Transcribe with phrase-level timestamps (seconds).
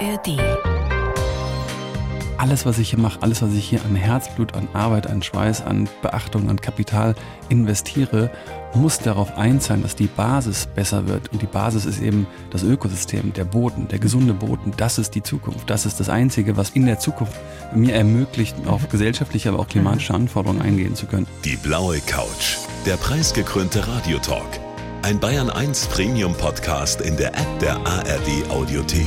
[0.00, 0.38] ARD.
[2.38, 5.60] Alles, was ich hier mache, alles, was ich hier an Herzblut, an Arbeit, an Schweiß,
[5.60, 7.14] an Beachtung, an Kapital
[7.50, 8.30] investiere,
[8.72, 11.30] muss darauf einzahlen, dass die Basis besser wird.
[11.32, 14.72] Und die Basis ist eben das Ökosystem, der Boden, der gesunde Boden.
[14.78, 15.68] Das ist die Zukunft.
[15.68, 17.38] Das ist das Einzige, was in der Zukunft
[17.74, 21.26] mir ermöglicht, auf gesellschaftliche, aber auch klimatische Anforderungen eingehen zu können.
[21.44, 22.56] Die blaue Couch,
[22.86, 24.60] der preisgekrönte Radiotalk.
[25.02, 29.06] Ein Bayern 1 Premium Podcast in der App der ARD Audiothek.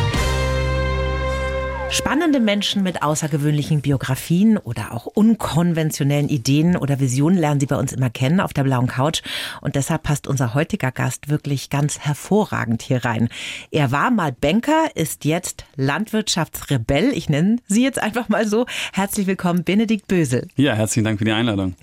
[1.93, 7.91] Spannende Menschen mit außergewöhnlichen Biografien oder auch unkonventionellen Ideen oder Visionen lernen Sie bei uns
[7.91, 9.21] immer kennen auf der blauen Couch.
[9.59, 13.27] Und deshalb passt unser heutiger Gast wirklich ganz hervorragend hier rein.
[13.71, 17.11] Er war mal Banker, ist jetzt Landwirtschaftsrebell.
[17.11, 18.67] Ich nenne Sie jetzt einfach mal so.
[18.93, 20.47] Herzlich willkommen, Benedikt Bösel.
[20.55, 21.75] Ja, herzlichen Dank für die Einladung.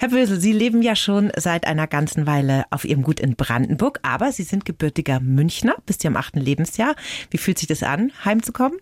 [0.00, 4.00] Herr Bösel, Sie leben ja schon seit einer ganzen Weile auf Ihrem Gut in Brandenburg,
[4.02, 6.96] aber Sie sind gebürtiger Münchner bis zu Ihrem achten Lebensjahr.
[7.30, 8.80] Wie fühlt sich das an, heimzukommen?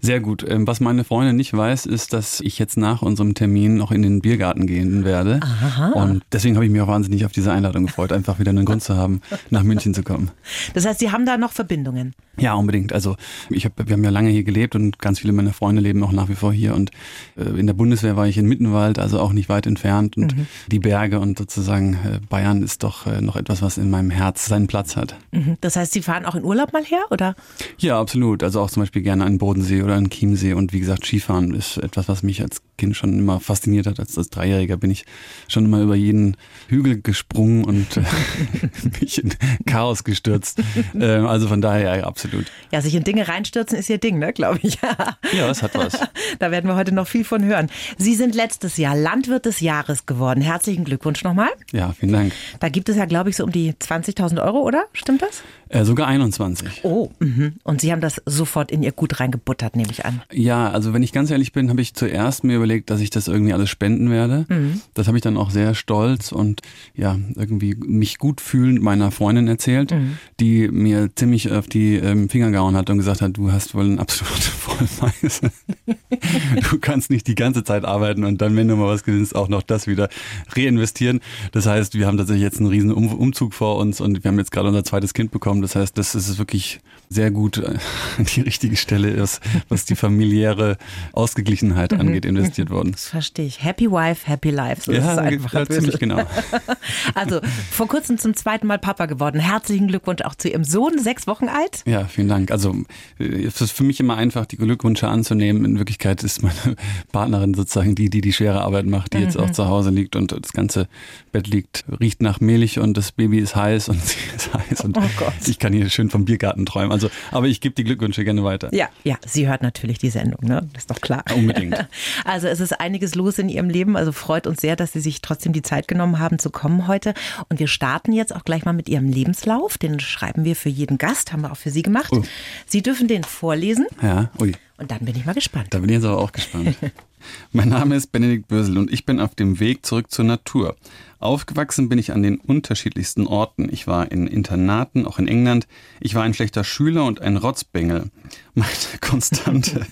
[0.00, 0.44] Sehr gut.
[0.48, 4.02] Ähm, was meine Freundin nicht weiß, ist, dass ich jetzt nach unserem Termin noch in
[4.02, 5.40] den Biergarten gehen werde.
[5.42, 5.88] Aha.
[5.88, 8.82] Und deswegen habe ich mich auch wahnsinnig auf diese Einladung gefreut, einfach wieder einen Grund
[8.82, 10.30] zu haben, nach München zu kommen.
[10.74, 12.14] Das heißt, Sie haben da noch Verbindungen?
[12.38, 12.92] Ja, unbedingt.
[12.92, 13.16] Also
[13.50, 16.12] ich hab, wir haben ja lange hier gelebt und ganz viele meiner Freunde leben auch
[16.12, 16.74] nach wie vor hier.
[16.74, 16.92] Und
[17.36, 20.16] äh, in der Bundeswehr war ich in Mittenwald, also auch nicht weit entfernt.
[20.16, 20.46] Und mhm.
[20.70, 24.46] die Berge und sozusagen äh, Bayern ist doch äh, noch etwas, was in meinem Herz
[24.46, 25.16] seinen Platz hat.
[25.32, 25.56] Mhm.
[25.60, 27.34] Das heißt, Sie fahren auch in Urlaub mal her, oder?
[27.78, 28.44] Ja, absolut.
[28.44, 30.52] Also auch zum Beispiel gerne an den Bodensee oder an Chiemsee.
[30.52, 33.98] Und wie gesagt, Skifahren ist etwas, was mich als Kind schon immer fasziniert hat.
[33.98, 35.04] Als, als Dreijähriger bin ich
[35.48, 36.36] schon immer über jeden
[36.68, 38.02] Hügel gesprungen und äh,
[39.00, 39.34] mich in
[39.66, 40.60] Chaos gestürzt.
[40.94, 42.46] Äh, also von daher ja, absolut.
[42.70, 44.78] Ja, sich in Dinge reinstürzen ist Ihr Ding, ne, glaube ich.
[45.32, 45.98] ja, es hat was.
[46.38, 47.68] Da werden wir heute noch viel von hören.
[47.96, 50.42] Sie sind letztes Jahr Landwirt des Jahres geworden.
[50.42, 51.50] Herzlichen Glückwunsch nochmal.
[51.72, 52.32] Ja, vielen Dank.
[52.60, 54.84] Da gibt es ja, glaube ich, so um die 20.000 Euro, oder?
[54.92, 55.42] Stimmt das?
[55.70, 56.80] Äh, sogar 21.
[56.84, 57.52] Oh, mh.
[57.64, 60.20] und Sie haben das sofort in Ihr Gut reingebuttert, nehme ich an.
[60.30, 63.28] Ja, also wenn ich ganz ehrlich bin, habe ich zuerst mir überlegt, dass ich das
[63.28, 64.44] irgendwie alles spenden werde.
[64.48, 64.82] Mhm.
[64.92, 66.60] Das habe ich dann auch sehr stolz und
[66.94, 70.18] ja, irgendwie mich gut fühlend meiner Freundin erzählt, mhm.
[70.40, 73.84] die mir ziemlich auf die ähm, Finger gehauen hat und gesagt hat, du hast wohl
[73.84, 75.50] ein absolute Vollmeise.
[76.70, 79.48] du kannst nicht die ganze Zeit arbeiten und dann, wenn du mal was gewinnst, auch
[79.48, 80.08] noch das wieder
[80.54, 81.20] reinvestieren.
[81.52, 84.50] Das heißt, wir haben tatsächlich jetzt einen riesen Umzug vor uns und wir haben jetzt
[84.50, 85.62] gerade unser zweites Kind bekommen.
[85.62, 87.78] Das heißt, das ist wirklich sehr gut an
[88.18, 90.76] äh, die richtige Stelle ist, was die familiäre
[91.12, 92.00] Ausgeglichenheit mhm.
[92.00, 92.92] angeht, investiert worden.
[92.92, 93.62] Das verstehe ich.
[93.62, 94.82] Happy Wife, Happy Life.
[94.82, 96.22] So ja, ist einfach ja, ziemlich genau.
[97.14, 97.40] Also
[97.70, 99.40] vor kurzem zum zweiten Mal Papa geworden.
[99.40, 101.82] Herzlichen Glückwunsch auch zu Ihrem Sohn, sechs Wochen alt.
[101.86, 102.50] Ja, vielen Dank.
[102.50, 102.76] Also
[103.18, 105.64] es ist für mich immer einfach, die Glückwünsche anzunehmen.
[105.64, 106.76] In Wirklichkeit ist meine
[107.12, 109.24] Partnerin sozusagen die, die die schwere Arbeit macht, die mhm.
[109.24, 110.88] jetzt auch zu Hause liegt und das ganze
[111.32, 114.96] Bett liegt, riecht nach Milch und das Baby ist heiß und sie ist heiß und
[114.98, 115.02] oh
[115.46, 116.92] ich kann hier schön vom Biergarten träumen.
[116.92, 118.74] Also, aber ich gebe die Glückwünsche gerne weiter.
[118.74, 120.68] Ja, ja, sie hört natürlich die Sendung, ne?
[120.72, 121.24] Das ist doch klar.
[121.34, 121.76] unbedingt.
[122.24, 123.96] Also es ist einiges los in ihrem Leben.
[123.96, 127.14] Also freut uns sehr, dass Sie sich trotzdem die Zeit genommen haben zu kommen heute.
[127.48, 129.78] Und wir starten jetzt auch gleich mal mit Ihrem Lebenslauf.
[129.78, 132.12] Den schreiben wir für jeden Gast, haben wir auch für Sie gemacht.
[132.12, 132.22] Oh.
[132.66, 133.86] Sie dürfen den vorlesen.
[134.02, 134.54] Ja, ui.
[134.76, 135.68] Und dann bin ich mal gespannt.
[135.70, 136.76] Da bin ich jetzt aber auch gespannt.
[137.52, 140.76] mein Name ist Benedikt Bösel und ich bin auf dem Weg zurück zur Natur.
[141.20, 143.68] Aufgewachsen bin ich an den unterschiedlichsten Orten.
[143.72, 145.66] Ich war in Internaten, auch in England.
[146.00, 148.10] Ich war ein schlechter Schüler und ein Rotzbengel.
[148.54, 148.70] Meine
[149.00, 149.84] Konstante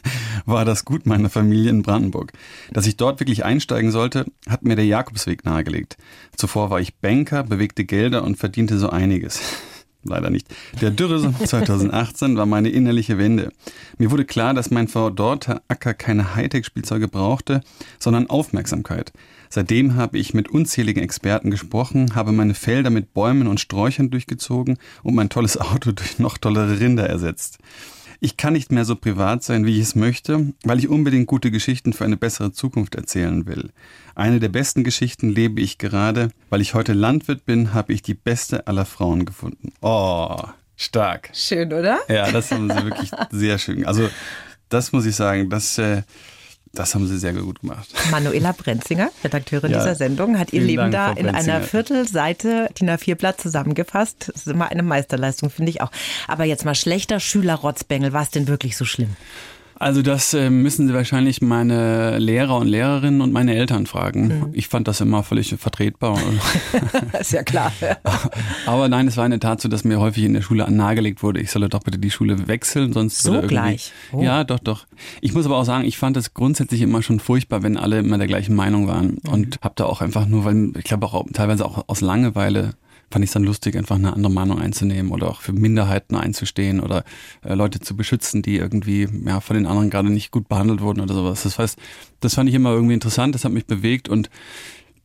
[0.44, 2.32] war das Gut meiner Familie in Brandenburg.
[2.70, 5.97] Dass ich dort wirklich einsteigen sollte, hat mir der Jakobsweg nahegelegt.
[6.36, 9.41] Zuvor war ich Banker, bewegte Gelder und verdiente so einiges
[10.06, 10.48] leider nicht.
[10.80, 13.50] Der Dürresommer 2018 war meine innerliche Wende.
[13.98, 17.60] Mir wurde klar, dass mein verdorrter Acker keine Hightech-Spielzeuge brauchte,
[17.98, 19.12] sondern Aufmerksamkeit.
[19.48, 24.78] Seitdem habe ich mit unzähligen Experten gesprochen, habe meine Felder mit Bäumen und Sträuchern durchgezogen
[25.02, 27.59] und mein tolles Auto durch noch tollere Rinder ersetzt.
[28.21, 31.51] Ich kann nicht mehr so privat sein, wie ich es möchte, weil ich unbedingt gute
[31.51, 33.71] Geschichten für eine bessere Zukunft erzählen will.
[34.15, 36.30] Eine der besten Geschichten lebe ich gerade.
[36.48, 39.72] Weil ich heute Landwirt bin, habe ich die beste aller Frauen gefunden.
[39.80, 40.36] Oh,
[40.77, 41.30] stark.
[41.34, 41.98] Schön, oder?
[42.09, 43.86] Ja, das haben sie wirklich sehr schön.
[43.86, 44.09] Also,
[44.69, 46.03] das muss ich sagen, das äh,
[46.78, 47.88] das haben Sie sehr gut gemacht.
[48.10, 52.90] Manuela Brenzinger, Redakteurin ja, dieser Sendung, hat ihr Leben Dank, da in einer Viertelseite DIN
[52.90, 54.30] A4-Blatt zusammengefasst.
[54.32, 55.90] Das ist immer eine Meisterleistung, finde ich auch.
[56.28, 59.16] Aber jetzt mal schlechter Schüler Rotzbengel, war es denn wirklich so schlimm?
[59.78, 64.28] Also das äh, müssen Sie wahrscheinlich meine Lehrer und Lehrerinnen und meine Eltern fragen.
[64.28, 64.48] Mhm.
[64.52, 66.18] Ich fand das immer völlig vertretbar.
[67.20, 67.72] ist ja klar.
[68.66, 71.22] Aber nein, es war in der Tat so, dass mir häufig in der Schule nahegelegt
[71.22, 73.92] wurde, ich solle doch bitte die Schule wechseln, sonst so gleich.
[74.12, 74.22] Oh.
[74.22, 74.86] Ja, doch, doch.
[75.20, 78.18] Ich muss aber auch sagen, ich fand es grundsätzlich immer schon furchtbar, wenn alle immer
[78.18, 79.32] der gleichen Meinung waren mhm.
[79.32, 82.74] und habe da auch einfach nur, weil ich glaube auch teilweise auch aus Langeweile
[83.10, 86.80] fand ich es dann lustig, einfach eine andere Meinung einzunehmen oder auch für Minderheiten einzustehen
[86.80, 87.04] oder
[87.44, 91.00] äh, Leute zu beschützen, die irgendwie ja, von den anderen gerade nicht gut behandelt wurden
[91.00, 91.42] oder sowas.
[91.44, 91.78] Das heißt,
[92.20, 94.30] das fand ich immer irgendwie interessant, das hat mich bewegt und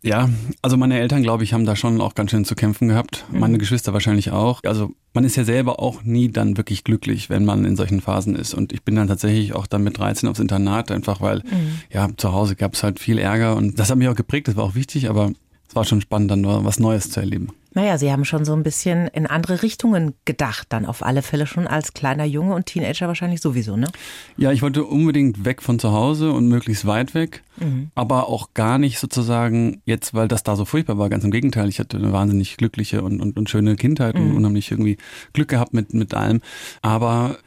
[0.03, 0.29] ja,
[0.63, 3.23] also meine Eltern, glaube ich, haben da schon auch ganz schön zu kämpfen gehabt.
[3.31, 3.39] Mhm.
[3.39, 4.63] Meine Geschwister wahrscheinlich auch.
[4.63, 8.35] Also man ist ja selber auch nie dann wirklich glücklich, wenn man in solchen Phasen
[8.35, 8.55] ist.
[8.55, 11.81] Und ich bin dann tatsächlich auch dann mit 13 aufs Internat, einfach weil, mhm.
[11.91, 14.55] ja, zu Hause gab es halt viel Ärger und das hat mich auch geprägt, das
[14.55, 15.31] war auch wichtig, aber
[15.69, 17.49] es war schon spannend, dann was Neues zu erleben.
[17.73, 21.47] Naja, Sie haben schon so ein bisschen in andere Richtungen gedacht, dann auf alle Fälle
[21.47, 23.87] schon als kleiner Junge und Teenager wahrscheinlich sowieso, ne?
[24.35, 27.89] Ja, ich wollte unbedingt weg von zu Hause und möglichst weit weg, mhm.
[27.95, 31.09] aber auch gar nicht sozusagen jetzt, weil das da so furchtbar war.
[31.09, 34.31] Ganz im Gegenteil, ich hatte eine wahnsinnig glückliche und, und, und schöne Kindheit mhm.
[34.31, 34.97] und unheimlich irgendwie
[35.31, 36.41] Glück gehabt mit, mit allem.
[36.81, 37.37] Aber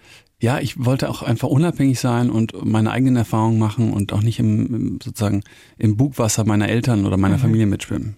[0.41, 4.39] ja, ich wollte auch einfach unabhängig sein und meine eigenen Erfahrungen machen und auch nicht
[4.39, 5.43] im, im sozusagen
[5.79, 7.41] im Bugwasser meiner Eltern oder meiner mhm.
[7.41, 8.17] Familie mitschwimmen.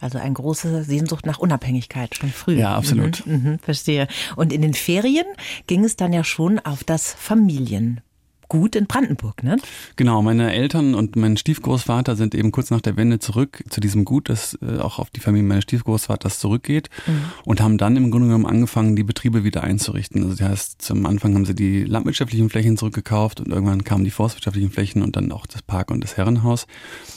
[0.00, 2.54] Also eine große Sehnsucht nach Unabhängigkeit schon früh.
[2.54, 3.26] Ja, absolut.
[3.26, 4.06] Mhm, mhm, verstehe.
[4.36, 5.26] Und in den Ferien
[5.66, 8.00] ging es dann ja schon auf das Familien.
[8.48, 9.58] Gut in Brandenburg, ne?
[9.96, 14.06] Genau, meine Eltern und mein Stiefgroßvater sind eben kurz nach der Wende zurück zu diesem
[14.06, 17.24] Gut, das äh, auch auf die Familie meines Stiefgroßvaters zurückgeht mhm.
[17.44, 20.22] und haben dann im Grunde genommen angefangen, die Betriebe wieder einzurichten.
[20.22, 24.10] Also das heißt, zum Anfang haben sie die landwirtschaftlichen Flächen zurückgekauft und irgendwann kamen die
[24.10, 26.66] forstwirtschaftlichen Flächen und dann auch das Park und das Herrenhaus.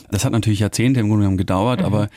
[0.10, 1.86] Das hat natürlich Jahrzehnte im Grunde genommen gedauert, mhm.
[1.86, 2.10] aber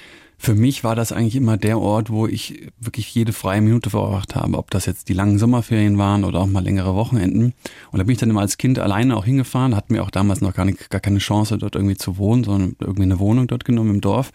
[0.45, 4.35] für mich war das eigentlich immer der Ort, wo ich wirklich jede freie Minute verbracht
[4.35, 7.55] habe, ob das jetzt die langen Sommerferien waren oder auch mal längere Wochenenden.
[7.91, 10.43] Und da bin ich dann immer als Kind alleine auch hingefahren, hatten mir auch damals
[10.43, 13.65] noch gar, nicht, gar keine Chance, dort irgendwie zu wohnen, sondern irgendwie eine Wohnung dort
[13.65, 14.33] genommen im Dorf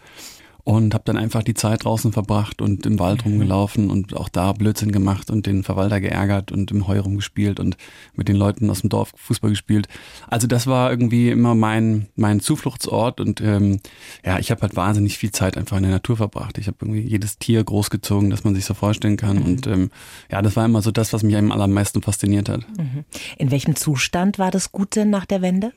[0.64, 4.52] und habe dann einfach die Zeit draußen verbracht und im Wald rumgelaufen und auch da
[4.52, 7.76] Blödsinn gemacht und den Verwalter geärgert und im Heu rumgespielt und
[8.14, 9.88] mit den Leuten aus dem Dorf Fußball gespielt.
[10.28, 13.80] Also das war irgendwie immer mein mein Zufluchtsort und ähm,
[14.24, 16.58] ja, ich habe halt wahnsinnig viel Zeit einfach in der Natur verbracht.
[16.58, 19.44] Ich habe irgendwie jedes Tier großgezogen, das man sich so vorstellen kann mhm.
[19.44, 19.90] und ähm,
[20.30, 22.60] ja, das war immer so das, was mich am allermeisten fasziniert hat.
[22.78, 23.04] Mhm.
[23.38, 25.72] In welchem Zustand war das Gute nach der Wende?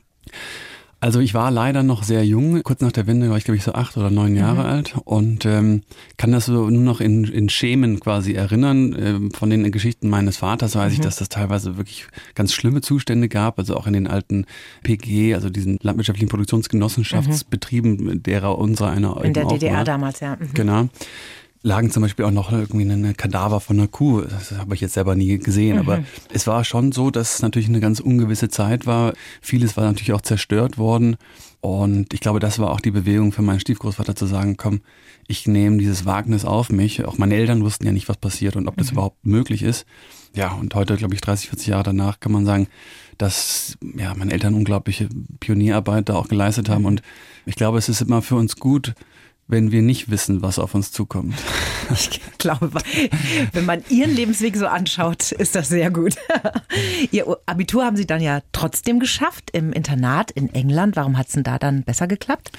[1.04, 2.62] Also ich war leider noch sehr jung.
[2.62, 4.70] Kurz nach der Wende war ich, glaube ich, so acht oder neun Jahre mhm.
[4.70, 5.82] alt und ähm,
[6.16, 8.96] kann das so nur noch in, in Schemen quasi erinnern.
[8.98, 10.94] Ähm, von den Geschichten meines Vaters weiß mhm.
[10.94, 13.58] ich, dass das teilweise wirklich ganz schlimme Zustände gab.
[13.58, 14.46] Also auch in den alten
[14.82, 18.22] PG, also diesen landwirtschaftlichen Produktionsgenossenschaftsbetrieben, mhm.
[18.22, 19.84] derer unserer einer In der DDR war.
[19.84, 20.36] damals, ja.
[20.36, 20.54] Mhm.
[20.54, 20.88] Genau
[21.64, 24.20] lagen zum Beispiel auch noch irgendwie eine Kadaver von einer Kuh.
[24.20, 25.80] Das habe ich jetzt selber nie gesehen, mhm.
[25.80, 29.14] aber es war schon so, dass es natürlich eine ganz ungewisse Zeit war.
[29.40, 31.16] Vieles war natürlich auch zerstört worden.
[31.62, 34.82] Und ich glaube, das war auch die Bewegung für meinen Stiefgroßvater zu sagen, komm,
[35.26, 37.02] ich nehme dieses Wagnis auf mich.
[37.06, 38.92] Auch meine Eltern wussten ja nicht, was passiert und ob das mhm.
[38.92, 39.86] überhaupt möglich ist.
[40.34, 42.68] Ja, und heute, glaube ich, 30, 40 Jahre danach kann man sagen,
[43.16, 45.08] dass ja, meine Eltern unglaubliche
[45.40, 46.82] Pionierarbeit da auch geleistet haben.
[46.82, 46.88] Mhm.
[46.88, 47.02] Und
[47.46, 48.92] ich glaube, es ist immer für uns gut,
[49.46, 51.34] wenn wir nicht wissen, was auf uns zukommt.
[51.92, 52.70] Ich glaube,
[53.52, 56.14] wenn man Ihren Lebensweg so anschaut, ist das sehr gut.
[57.10, 60.96] Ihr Abitur haben Sie dann ja trotzdem geschafft im Internat in England.
[60.96, 62.52] Warum hat es denn da dann besser geklappt?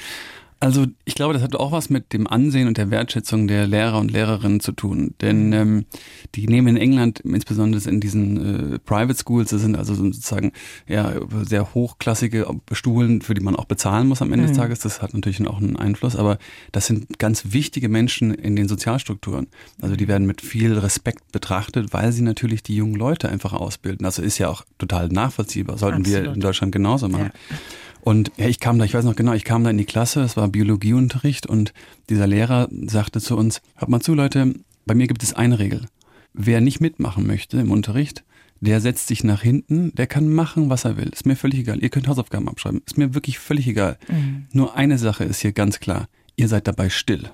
[0.60, 4.00] Also ich glaube, das hat auch was mit dem Ansehen und der Wertschätzung der Lehrer
[4.00, 5.14] und Lehrerinnen zu tun.
[5.22, 5.86] Denn ähm,
[6.34, 10.54] die nehmen in England, insbesondere in diesen äh, Private Schools, das sind also sozusagen
[10.88, 14.50] ja, sehr hochklassige Stuhlen, für die man auch bezahlen muss am Ende mhm.
[14.50, 14.80] des Tages.
[14.80, 16.38] Das hat natürlich auch einen Einfluss, aber
[16.72, 19.48] das sind ganz wichtige Menschen in den Sozialstrukturen.
[19.82, 24.06] Also die werden mit viel Respekt betrachtet, weil sie natürlich die jungen Leute einfach ausbilden.
[24.06, 26.24] Also ist ja auch total nachvollziehbar, sollten Absolut.
[26.24, 27.32] wir in Deutschland genauso machen.
[27.50, 27.58] Ja.
[28.06, 30.22] Und ja, ich kam da, ich weiß noch genau, ich kam da in die Klasse,
[30.22, 31.74] es war Biologieunterricht und
[32.08, 34.54] dieser Lehrer sagte zu uns, hört mal zu, Leute,
[34.86, 35.88] bei mir gibt es eine Regel.
[36.32, 38.24] Wer nicht mitmachen möchte im Unterricht,
[38.62, 41.10] der setzt sich nach hinten, der kann machen, was er will.
[41.10, 41.82] Ist mir völlig egal.
[41.82, 42.84] Ihr könnt Hausaufgaben abschreiben.
[42.86, 43.98] Ist mir wirklich völlig egal.
[44.08, 44.46] Mhm.
[44.52, 46.08] Nur eine Sache ist hier ganz klar.
[46.36, 47.32] Ihr seid dabei still.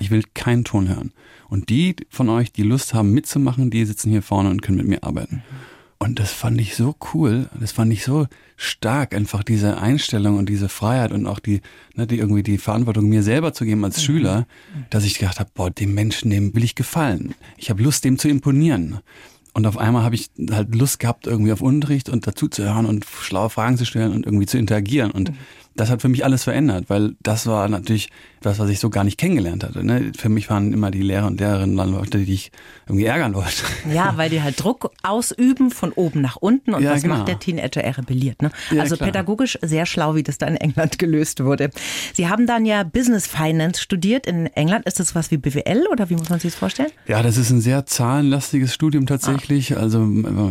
[0.00, 1.12] Ich will keinen Ton hören.
[1.50, 4.88] Und die von euch, die Lust haben mitzumachen, die sitzen hier vorne und können mit
[4.88, 5.36] mir arbeiten.
[5.36, 5.77] Mhm.
[6.00, 10.48] Und das fand ich so cool, das fand ich so stark, einfach diese Einstellung und
[10.48, 11.60] diese Freiheit und auch die,
[11.96, 14.02] ne, die irgendwie die Verantwortung mir selber zu geben als mhm.
[14.02, 14.46] Schüler,
[14.90, 17.34] dass ich gedacht habe, boah, dem Menschen, dem will ich gefallen.
[17.56, 19.00] Ich habe Lust, dem zu imponieren.
[19.54, 22.86] Und auf einmal habe ich halt Lust gehabt, irgendwie auf Unterricht und dazu zu hören
[22.86, 25.10] und schlaue Fragen zu stellen und irgendwie zu interagieren.
[25.10, 25.36] Und mhm
[25.78, 28.10] das hat für mich alles verändert, weil das war natürlich
[28.42, 29.84] was, was ich so gar nicht kennengelernt hatte.
[29.84, 30.12] Ne?
[30.16, 32.52] Für mich waren immer die Lehrer und Lehrerinnen dann Leute, die ich
[32.86, 33.62] irgendwie ärgern wollte.
[33.92, 37.16] Ja, weil die halt Druck ausüben von oben nach unten und ja, was genau.
[37.16, 37.82] macht der Teenager?
[37.82, 38.42] Er rebelliert.
[38.42, 38.50] Ne?
[38.70, 39.08] Ja, also klar.
[39.08, 41.70] pädagogisch sehr schlau, wie das da in England gelöst wurde.
[42.14, 44.86] Sie haben dann ja Business Finance studiert in England.
[44.86, 46.90] Ist das was wie BWL oder wie muss man sich das vorstellen?
[47.06, 49.76] Ja, das ist ein sehr zahlenlastiges Studium tatsächlich.
[49.76, 49.80] Ah.
[49.80, 50.06] Also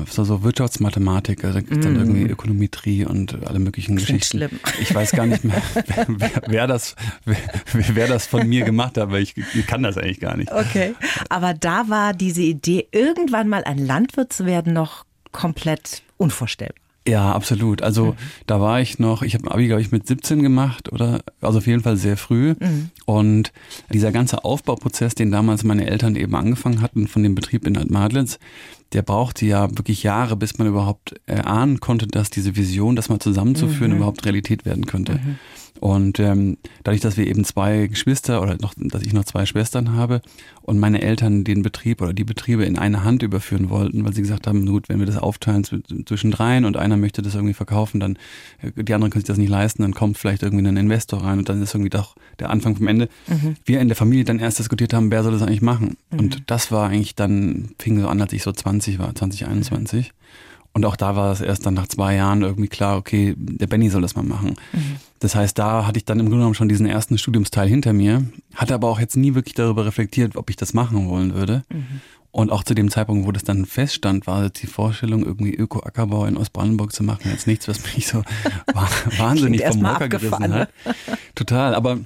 [0.10, 1.82] so, Wirtschaftsmathematik, also mm.
[1.82, 4.38] dann irgendwie Ökonometrie und alle möglichen Geschichten.
[4.38, 4.60] Schlimm.
[4.82, 5.62] Ich weiß gar nicht mehr,
[6.08, 6.96] wer, wer das,
[7.26, 7.38] wer,
[7.74, 10.52] wer das von mir gemacht hat, weil ich, ich kann das eigentlich gar nicht.
[10.52, 10.94] Okay,
[11.30, 16.88] aber da war diese Idee, irgendwann mal ein Landwirt zu werden, noch komplett unvorstellbar.
[17.08, 17.82] Ja, absolut.
[17.82, 18.16] Also mhm.
[18.48, 21.68] da war ich noch, ich habe Abi, glaube ich, mit 17 gemacht oder also auf
[21.68, 22.54] jeden Fall sehr früh.
[22.60, 22.90] Mhm.
[23.06, 23.54] Und
[23.92, 28.40] dieser ganze Aufbauprozess, den damals meine Eltern eben angefangen hatten von dem Betrieb in Madlitz,
[28.94, 33.20] der brauchte ja wirklich Jahre, bis man überhaupt erahnen konnte, dass diese Vision, das mal
[33.20, 33.98] zusammenzuführen, mhm.
[33.98, 35.14] überhaupt Realität werden könnte.
[35.14, 35.40] Mhm.
[35.80, 39.94] Und ähm, dadurch, dass wir eben zwei Geschwister oder noch, dass ich noch zwei Schwestern
[39.94, 40.22] habe
[40.62, 44.22] und meine Eltern den Betrieb oder die Betriebe in eine Hand überführen wollten, weil sie
[44.22, 45.64] gesagt haben, gut, wenn wir das aufteilen
[46.06, 48.18] zwischen dreien und einer möchte das irgendwie verkaufen, dann
[48.62, 51.40] äh, die anderen können sich das nicht leisten, dann kommt vielleicht irgendwie ein Investor rein
[51.40, 53.10] und dann ist irgendwie doch der Anfang vom Ende.
[53.28, 53.56] Mhm.
[53.66, 55.98] Wir in der Familie dann erst diskutiert haben, wer soll das eigentlich machen?
[56.12, 56.20] Mhm.
[56.20, 60.12] Und das war eigentlich dann, fing so an, als ich so 20 war, 2021.
[60.78, 63.90] Und auch da war es erst dann nach zwei Jahren irgendwie klar, okay, der Benny
[63.90, 64.58] soll das mal machen.
[64.74, 64.98] Mhm.
[65.18, 68.26] Das heißt, da hatte ich dann im Grunde genommen schon diesen ersten Studiumsteil hinter mir,
[68.54, 71.64] hatte aber auch jetzt nie wirklich darüber reflektiert, ob ich das machen wollen würde.
[71.70, 72.02] Mhm.
[72.30, 76.28] Und auch zu dem Zeitpunkt, wo das dann feststand, war jetzt die Vorstellung, irgendwie Öko-Ackerbau
[76.28, 78.22] in Ostbrandenburg zu machen, jetzt nichts, was mich so
[79.18, 80.70] wahnsinnig vom Mocker gerissen hat.
[81.34, 81.74] Total.
[81.74, 81.98] Aber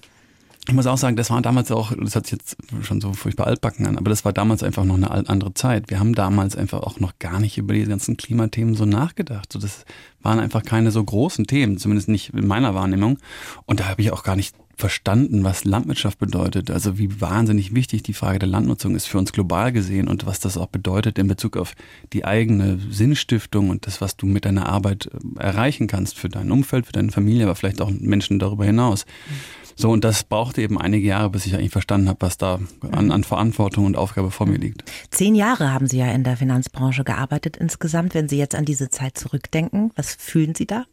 [0.68, 3.48] ich muss auch sagen, das war damals auch, das hat sich jetzt schon so furchtbar
[3.48, 5.90] altbacken an, aber das war damals einfach noch eine andere Zeit.
[5.90, 9.52] Wir haben damals einfach auch noch gar nicht über die ganzen Klimathemen so nachgedacht.
[9.52, 9.86] So, das
[10.22, 13.18] waren einfach keine so großen Themen, zumindest nicht in meiner Wahrnehmung.
[13.66, 16.72] Und da habe ich auch gar nicht verstanden, was Landwirtschaft bedeutet.
[16.72, 20.40] Also wie wahnsinnig wichtig die Frage der Landnutzung ist für uns global gesehen und was
[20.40, 21.76] das auch bedeutet in Bezug auf
[22.14, 26.52] die eigene Sinnstiftung und das, was du mit deiner Arbeit äh, erreichen kannst für dein
[26.52, 29.06] Umfeld, für deine Familie, aber vielleicht auch Menschen darüber hinaus.
[29.06, 29.61] Mhm.
[29.82, 32.60] So, und das brauchte eben einige Jahre, bis ich eigentlich verstanden habe, was da
[32.92, 34.84] an, an Verantwortung und Aufgabe vor mir liegt.
[35.10, 38.14] Zehn Jahre haben Sie ja in der Finanzbranche gearbeitet insgesamt.
[38.14, 40.86] Wenn Sie jetzt an diese Zeit zurückdenken, was fühlen Sie da?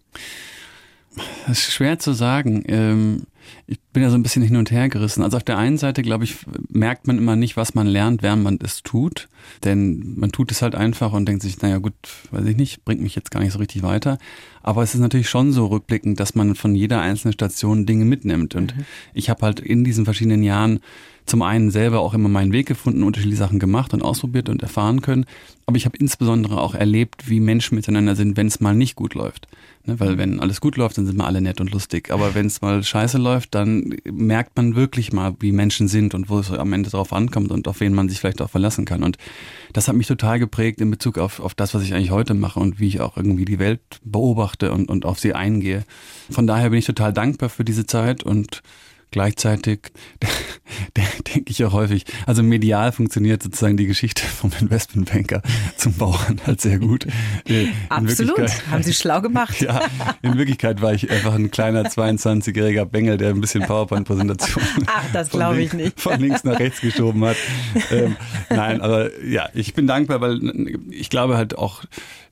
[1.46, 2.64] Das ist schwer zu sagen.
[2.66, 3.24] Ähm,
[3.66, 5.22] ich bin ja so ein bisschen hin und her gerissen.
[5.22, 6.36] Also auf der einen Seite, glaube ich,
[6.68, 9.28] merkt man immer nicht, was man lernt, während man es tut.
[9.64, 11.94] Denn man tut es halt einfach und denkt sich, naja gut,
[12.30, 14.18] weiß ich nicht, bringt mich jetzt gar nicht so richtig weiter.
[14.62, 18.54] Aber es ist natürlich schon so rückblickend, dass man von jeder einzelnen Station Dinge mitnimmt.
[18.54, 18.84] Und mhm.
[19.14, 20.80] ich habe halt in diesen verschiedenen Jahren
[21.28, 25.02] zum einen selber auch immer meinen Weg gefunden, unterschiedliche Sachen gemacht und ausprobiert und erfahren
[25.02, 25.26] können.
[25.66, 29.14] Aber ich habe insbesondere auch erlebt, wie Menschen miteinander sind, wenn es mal nicht gut
[29.14, 29.46] läuft.
[29.84, 32.10] Ne, weil wenn alles gut läuft, dann sind wir alle nett und lustig.
[32.10, 36.30] Aber wenn es mal scheiße läuft, dann merkt man wirklich mal, wie Menschen sind und
[36.30, 39.02] wo es am Ende drauf ankommt und auf wen man sich vielleicht auch verlassen kann.
[39.02, 39.18] Und
[39.74, 42.58] das hat mich total geprägt in Bezug auf, auf das, was ich eigentlich heute mache
[42.58, 45.84] und wie ich auch irgendwie die Welt beobachte und, und auf sie eingehe.
[46.30, 48.62] Von daher bin ich total dankbar für diese Zeit und
[49.10, 49.80] Gleichzeitig
[51.34, 55.42] denke ich auch häufig, also medial funktioniert sozusagen die Geschichte vom Investmentbanker
[55.76, 57.06] zum Bauern halt sehr gut.
[57.44, 59.56] In Absolut, haben Sie schlau gemacht.
[59.68, 59.82] Ja,
[60.22, 64.86] in Wirklichkeit war ich einfach ein kleiner 22-jähriger Bengel, der ein bisschen PowerPoint-Präsentationen
[65.96, 67.36] von links nach rechts geschoben hat.
[67.90, 68.16] Ähm,
[68.48, 70.40] nein, aber ja, ich bin dankbar, weil
[70.90, 71.84] ich glaube halt auch,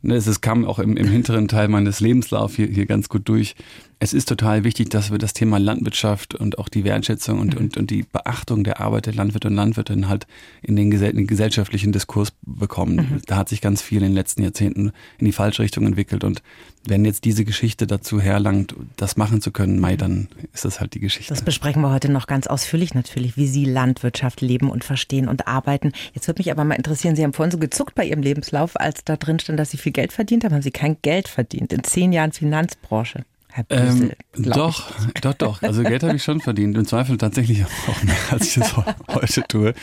[0.02, 3.57] ne, es kam auch im, im hinteren Teil meines Lebenslaufs hier, hier ganz gut durch,
[3.99, 7.61] es ist total wichtig, dass wir das Thema Landwirtschaft und auch die Wertschätzung und, mhm.
[7.61, 10.26] und, und die Beachtung der Arbeit der Landwirte und Landwirtinnen halt
[10.61, 12.97] in den, gesell den gesellschaftlichen Diskurs bekommen.
[12.97, 13.23] Mhm.
[13.26, 16.42] Da hat sich ganz viel in den letzten Jahrzehnten in die falsche Richtung entwickelt und
[16.88, 20.95] wenn jetzt diese Geschichte dazu herlangt, das machen zu können, Mai, dann ist das halt
[20.95, 21.33] die Geschichte.
[21.33, 25.47] Das besprechen wir heute noch ganz ausführlich natürlich, wie Sie Landwirtschaft leben und verstehen und
[25.47, 25.92] arbeiten.
[26.14, 29.04] Jetzt würde mich aber mal interessieren, Sie haben vorhin so gezuckt bei Ihrem Lebenslauf, als
[29.04, 30.54] da drin stand, dass Sie viel Geld verdient haben.
[30.54, 33.25] Haben Sie kein Geld verdient in zehn Jahren Finanzbranche?
[33.70, 34.90] Ähm, doch,
[35.22, 35.62] doch, doch.
[35.62, 36.76] Also Geld habe ich schon verdient.
[36.76, 38.75] Im Zweifel tatsächlich auch mehr, als ich es
[39.08, 39.75] heute tue.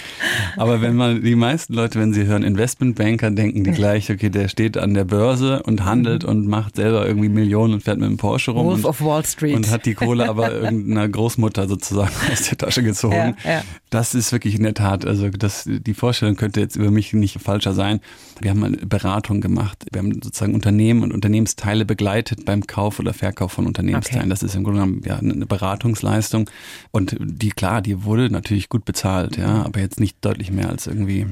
[0.57, 4.47] Aber wenn man, die meisten Leute, wenn sie hören Investmentbanker, denken die gleich, okay, der
[4.47, 6.29] steht an der Börse und handelt mhm.
[6.29, 8.67] und macht selber irgendwie Millionen und fährt mit dem Porsche rum.
[8.67, 9.55] Wolf und, of Wall Street.
[9.55, 13.35] Und hat die Kohle aber irgendeiner Großmutter sozusagen aus der Tasche gezogen.
[13.43, 13.63] Ja, ja.
[13.93, 17.39] Das ist wirklich in der Tat, also das, die Vorstellung könnte jetzt über mich nicht
[17.39, 17.99] falscher sein.
[18.41, 19.85] Wir haben eine Beratung gemacht.
[19.91, 24.23] Wir haben sozusagen Unternehmen und Unternehmensteile begleitet beim Kauf oder Verkauf von Unternehmensteilen.
[24.23, 24.29] Okay.
[24.29, 26.49] Das ist im Grunde genommen ja, eine Beratungsleistung.
[26.89, 29.61] Und die, klar, die wurde natürlich gut bezahlt, ja, mhm.
[29.61, 31.27] aber jetzt nicht deutlich mehr als irgendwie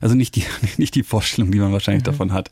[0.00, 0.44] also nicht die,
[0.78, 2.10] nicht die Vorstellung, die man wahrscheinlich mhm.
[2.10, 2.50] davon hat.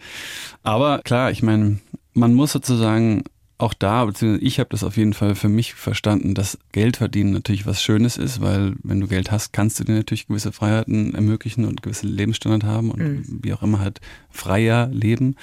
[0.64, 1.78] Aber klar, ich meine,
[2.12, 3.24] man muss sozusagen
[3.58, 7.32] auch da, beziehungsweise ich habe das auf jeden Fall für mich verstanden, dass Geld verdienen
[7.32, 11.14] natürlich was Schönes ist, weil wenn du Geld hast, kannst du dir natürlich gewisse Freiheiten
[11.14, 13.40] ermöglichen und gewisse Lebensstandard haben und mhm.
[13.42, 15.36] wie auch immer halt freier leben.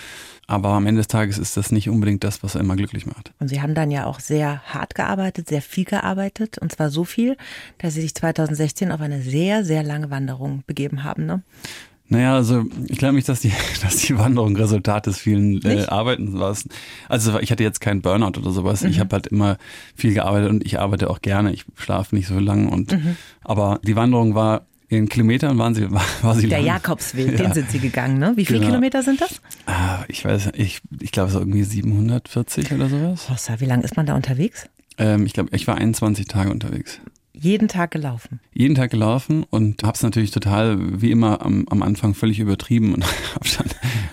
[0.46, 3.32] Aber am Ende des Tages ist das nicht unbedingt das, was immer glücklich macht.
[3.39, 7.05] Und Sie haben dann ja auch sehr hart gearbeitet, sehr viel gearbeitet und zwar so
[7.05, 7.38] viel,
[7.79, 11.25] dass Sie sich 2016 auf eine sehr, sehr lange Wanderung begeben haben.
[11.25, 11.41] Ne?
[12.10, 16.33] Naja, also ich glaube nicht, dass die, dass die Wanderung Resultat des vielen äh, Arbeitens
[16.33, 16.55] war.
[17.10, 18.83] Also ich hatte jetzt keinen Burnout oder sowas.
[18.83, 18.89] Mhm.
[18.89, 19.57] Ich habe halt immer
[19.95, 21.53] viel gearbeitet und ich arbeite auch gerne.
[21.53, 23.17] Ich schlafe nicht so lang und mhm.
[23.43, 26.67] aber die Wanderung war in Kilometern waren sie, war, war sie Der lang.
[26.67, 27.38] Jakobsweg, ja.
[27.38, 28.33] den sind sie gegangen, ne?
[28.36, 28.72] Wie viele genau.
[28.72, 29.41] Kilometer sind das?
[29.65, 33.29] Ah, ich weiß, ich, ich glaube so irgendwie 740 oder sowas.
[33.29, 34.69] Hossa, wie lange ist man da unterwegs?
[35.00, 37.00] Ähm, ich glaube, ich war 21 Tage unterwegs
[37.43, 38.39] jeden Tag gelaufen?
[38.53, 42.93] Jeden Tag gelaufen und habe es natürlich total, wie immer, am, am Anfang völlig übertrieben
[42.93, 43.03] und
[43.35, 43.67] habe dann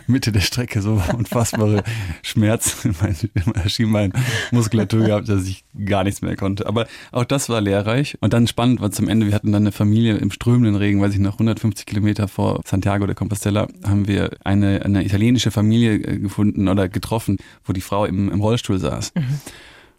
[0.08, 1.84] Mitte der Strecke so unfassbare
[2.22, 6.66] Schmerzen in meiner Schienbeinmuskulatur gehabt, dass ich gar nichts mehr konnte.
[6.66, 8.18] Aber auch das war lehrreich.
[8.20, 11.14] Und dann spannend war zum Ende, wir hatten dann eine Familie im strömenden Regen, weiß
[11.14, 16.18] ich noch, 150 Kilometer vor Santiago de Compostela, haben wir eine, eine italienische Familie äh,
[16.18, 19.12] gefunden oder getroffen, wo die Frau im, im Rollstuhl saß.
[19.14, 19.40] Mhm.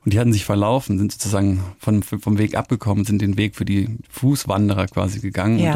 [0.03, 3.65] Und die hatten sich verlaufen, sind sozusagen von, vom Weg abgekommen, sind den Weg für
[3.65, 5.60] die Fußwanderer quasi gegangen.
[5.60, 5.75] Ja.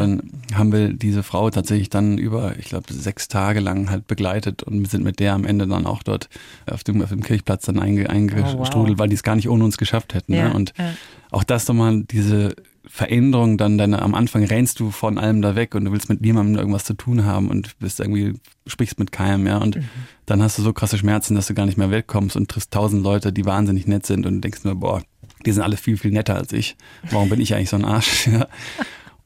[0.50, 4.64] dann haben wir diese Frau tatsächlich dann über, ich glaube, sechs Tage lang halt begleitet
[4.64, 6.28] und sind mit der am Ende dann auch dort
[6.68, 8.98] auf dem, auf dem Kirchplatz dann einge, eingestrudelt, oh, wow.
[8.98, 10.32] weil die es gar nicht ohne uns geschafft hätten.
[10.32, 10.38] Ne?
[10.38, 10.54] Ja, ne?
[10.54, 10.92] Und ja.
[11.30, 12.56] auch das nochmal diese
[12.88, 16.20] Veränderung dann deine, am Anfang rennst du von allem da weg und du willst mit
[16.20, 18.34] niemandem irgendwas zu tun haben und bist irgendwie,
[18.66, 19.58] sprichst mit keinem, ja.
[19.58, 19.88] Und mhm.
[20.24, 23.02] dann hast du so krasse Schmerzen, dass du gar nicht mehr wegkommst und triffst tausend
[23.02, 25.02] Leute, die wahnsinnig nett sind und denkst nur, boah,
[25.44, 26.76] die sind alle viel, viel netter als ich.
[27.10, 28.28] Warum bin ich eigentlich so ein Arsch?
[28.32, 28.48] Ja.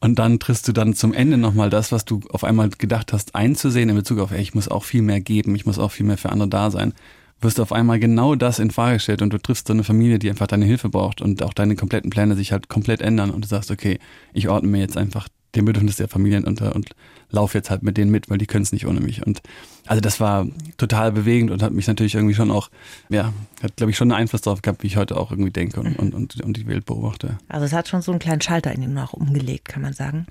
[0.03, 3.35] Und dann triffst du dann zum Ende nochmal das, was du auf einmal gedacht hast,
[3.35, 6.07] einzusehen in Bezug auf, ey, ich muss auch viel mehr geben, ich muss auch viel
[6.07, 6.95] mehr für andere da sein
[7.41, 10.19] wirst du auf einmal genau das in Frage gestellt und du triffst so eine Familie,
[10.19, 13.45] die einfach deine Hilfe braucht und auch deine kompletten Pläne sich halt komplett ändern und
[13.45, 13.99] du sagst, okay,
[14.33, 16.91] ich ordne mir jetzt einfach den Bedürfnis der Familien unter und
[17.31, 19.27] laufe jetzt halt mit denen mit, weil die können es nicht ohne mich.
[19.27, 19.41] Und
[19.91, 22.71] also das war total bewegend und hat mich natürlich irgendwie schon auch,
[23.09, 25.81] ja, hat glaube ich schon einen Einfluss darauf gehabt, wie ich heute auch irgendwie denke
[25.81, 27.39] und, und, und, und die Welt beobachte.
[27.49, 30.27] Also es hat schon so einen kleinen Schalter in ihm noch umgelegt, kann man sagen.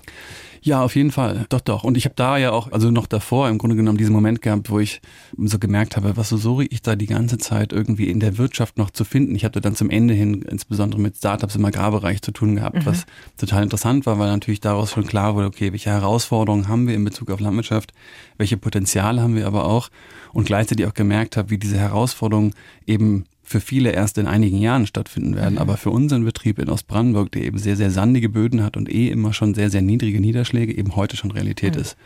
[0.62, 1.46] Ja, auf jeden Fall.
[1.48, 1.84] Doch, doch.
[1.84, 4.70] Und ich habe da ja auch, also noch davor im Grunde genommen diesen Moment gehabt,
[4.70, 5.00] wo ich
[5.38, 8.76] so gemerkt habe, was so sorry ich da die ganze Zeit irgendwie in der Wirtschaft
[8.76, 9.34] noch zu finden.
[9.34, 12.86] Ich hatte dann zum Ende hin insbesondere mit Startups im Agrarbereich zu tun gehabt, mhm.
[12.86, 13.06] was
[13.38, 17.04] total interessant war, weil natürlich daraus schon klar wurde, okay, welche Herausforderungen haben wir in
[17.04, 17.94] Bezug auf Landwirtschaft,
[18.36, 19.90] welche Potenziale haben wir aber auch
[20.32, 22.54] und gleichzeitig auch gemerkt habe, wie diese Herausforderungen
[22.86, 25.58] eben für viele erst in einigen Jahren stattfinden werden.
[25.58, 29.08] Aber für unseren Betrieb in Ostbrandenburg, der eben sehr, sehr sandige Böden hat und eh
[29.08, 31.80] immer schon sehr, sehr niedrige Niederschläge, eben heute schon Realität mhm.
[31.80, 31.96] ist.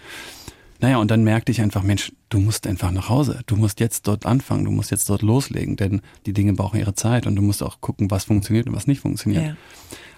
[0.80, 3.40] Naja, und dann merkte ich einfach, Mensch, du musst einfach nach Hause.
[3.46, 6.94] Du musst jetzt dort anfangen, du musst jetzt dort loslegen, denn die Dinge brauchen ihre
[6.94, 9.44] Zeit und du musst auch gucken, was funktioniert und was nicht funktioniert.
[9.44, 9.56] Ja.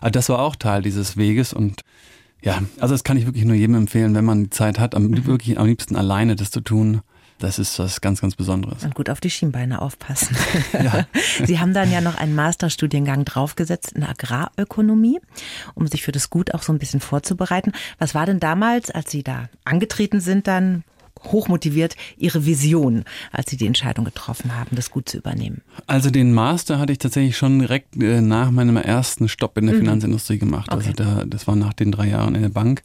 [0.00, 1.82] Aber das war auch Teil dieses Weges und
[2.42, 5.08] ja, also das kann ich wirklich nur jedem empfehlen, wenn man die Zeit hat, am,
[5.08, 5.26] mhm.
[5.26, 7.00] wirklich am liebsten alleine das zu tun
[7.38, 8.84] das ist was ganz, ganz Besonderes.
[8.84, 10.36] Und gut auf die Schienbeine aufpassen.
[10.72, 11.06] Ja.
[11.46, 15.20] Sie haben dann ja noch einen Masterstudiengang draufgesetzt in Agrarökonomie,
[15.74, 17.72] um sich für das Gut auch so ein bisschen vorzubereiten.
[17.98, 20.84] Was war denn damals, als Sie da angetreten sind, dann
[21.24, 25.62] hochmotiviert Ihre Vision, als Sie die Entscheidung getroffen haben, das Gut zu übernehmen?
[25.86, 29.76] Also den Master hatte ich tatsächlich schon direkt äh, nach meinem ersten Stopp in der
[29.76, 29.80] mhm.
[29.80, 30.70] Finanzindustrie gemacht.
[30.70, 31.02] Also okay.
[31.02, 32.82] Also da, das war nach den drei Jahren in der Bank.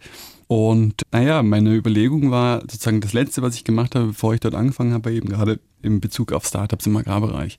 [0.52, 4.54] Und naja, meine Überlegung war sozusagen das Letzte, was ich gemacht habe, bevor ich dort
[4.54, 7.58] angefangen habe, eben gerade in Bezug auf Startups im Agrarbereich.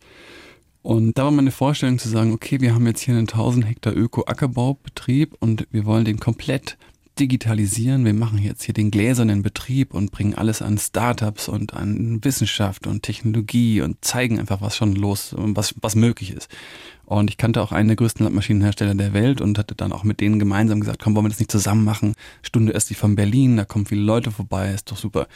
[0.83, 3.97] Und da war meine Vorstellung zu sagen, okay, wir haben jetzt hier einen 1000 Hektar
[3.97, 6.77] Öko-Ackerbaubetrieb und wir wollen den komplett
[7.19, 8.05] digitalisieren.
[8.05, 12.87] Wir machen jetzt hier den gläsernen Betrieb und bringen alles an Startups und an Wissenschaft
[12.87, 16.51] und Technologie und zeigen einfach, was schon los, was, was möglich ist.
[17.19, 20.21] Und ich kannte auch einen der größten Landmaschinenhersteller der Welt und hatte dann auch mit
[20.21, 22.15] denen gemeinsam gesagt, komm, wollen wir das nicht zusammen machen?
[22.41, 25.27] Stunde östlich von Berlin, da kommen viele Leute vorbei, ist doch super.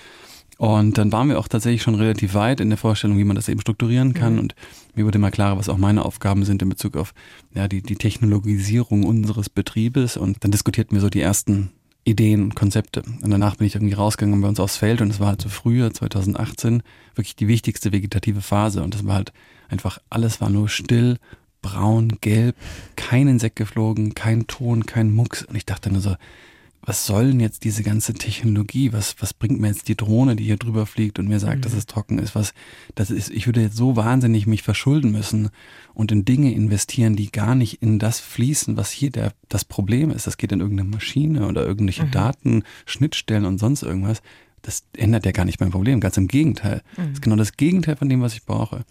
[0.56, 3.50] Und dann waren wir auch tatsächlich schon relativ weit in der Vorstellung, wie man das
[3.50, 4.34] eben strukturieren kann.
[4.34, 4.38] Mhm.
[4.38, 4.54] Und
[4.94, 7.12] mir wurde immer klarer, was auch meine Aufgaben sind in Bezug auf
[7.54, 10.16] ja, die, die Technologisierung unseres Betriebes.
[10.16, 11.72] Und dann diskutierten wir so die ersten
[12.04, 13.02] Ideen und Konzepte.
[13.20, 15.50] Und danach bin ich irgendwie rausgegangen bei uns aufs Feld und es war halt so
[15.50, 16.82] früher, 2018,
[17.14, 18.82] wirklich die wichtigste vegetative Phase.
[18.82, 19.34] Und es war halt
[19.68, 21.18] einfach, alles war nur still
[21.66, 22.54] braun, gelb,
[22.94, 25.42] kein Insekt geflogen, kein Ton, kein Mucks.
[25.42, 26.16] Und ich dachte nur so,
[26.80, 28.92] was soll denn jetzt diese ganze Technologie?
[28.92, 31.60] Was, was bringt mir jetzt die Drohne, die hier drüber fliegt und mir sagt, mhm.
[31.62, 32.36] dass es trocken ist?
[32.36, 32.54] Was,
[32.94, 35.50] das ist, ich würde jetzt so wahnsinnig mich verschulden müssen
[35.94, 40.12] und in Dinge investieren, die gar nicht in das fließen, was hier der, das Problem
[40.12, 40.28] ist.
[40.28, 42.12] Das geht in irgendeine Maschine oder irgendwelche mhm.
[42.12, 44.22] Daten, Schnittstellen und sonst irgendwas.
[44.62, 45.98] Das ändert ja gar nicht mein Problem.
[45.98, 46.82] Ganz im Gegenteil.
[46.96, 47.02] Mhm.
[47.02, 48.84] Das ist genau das Gegenteil von dem, was ich brauche.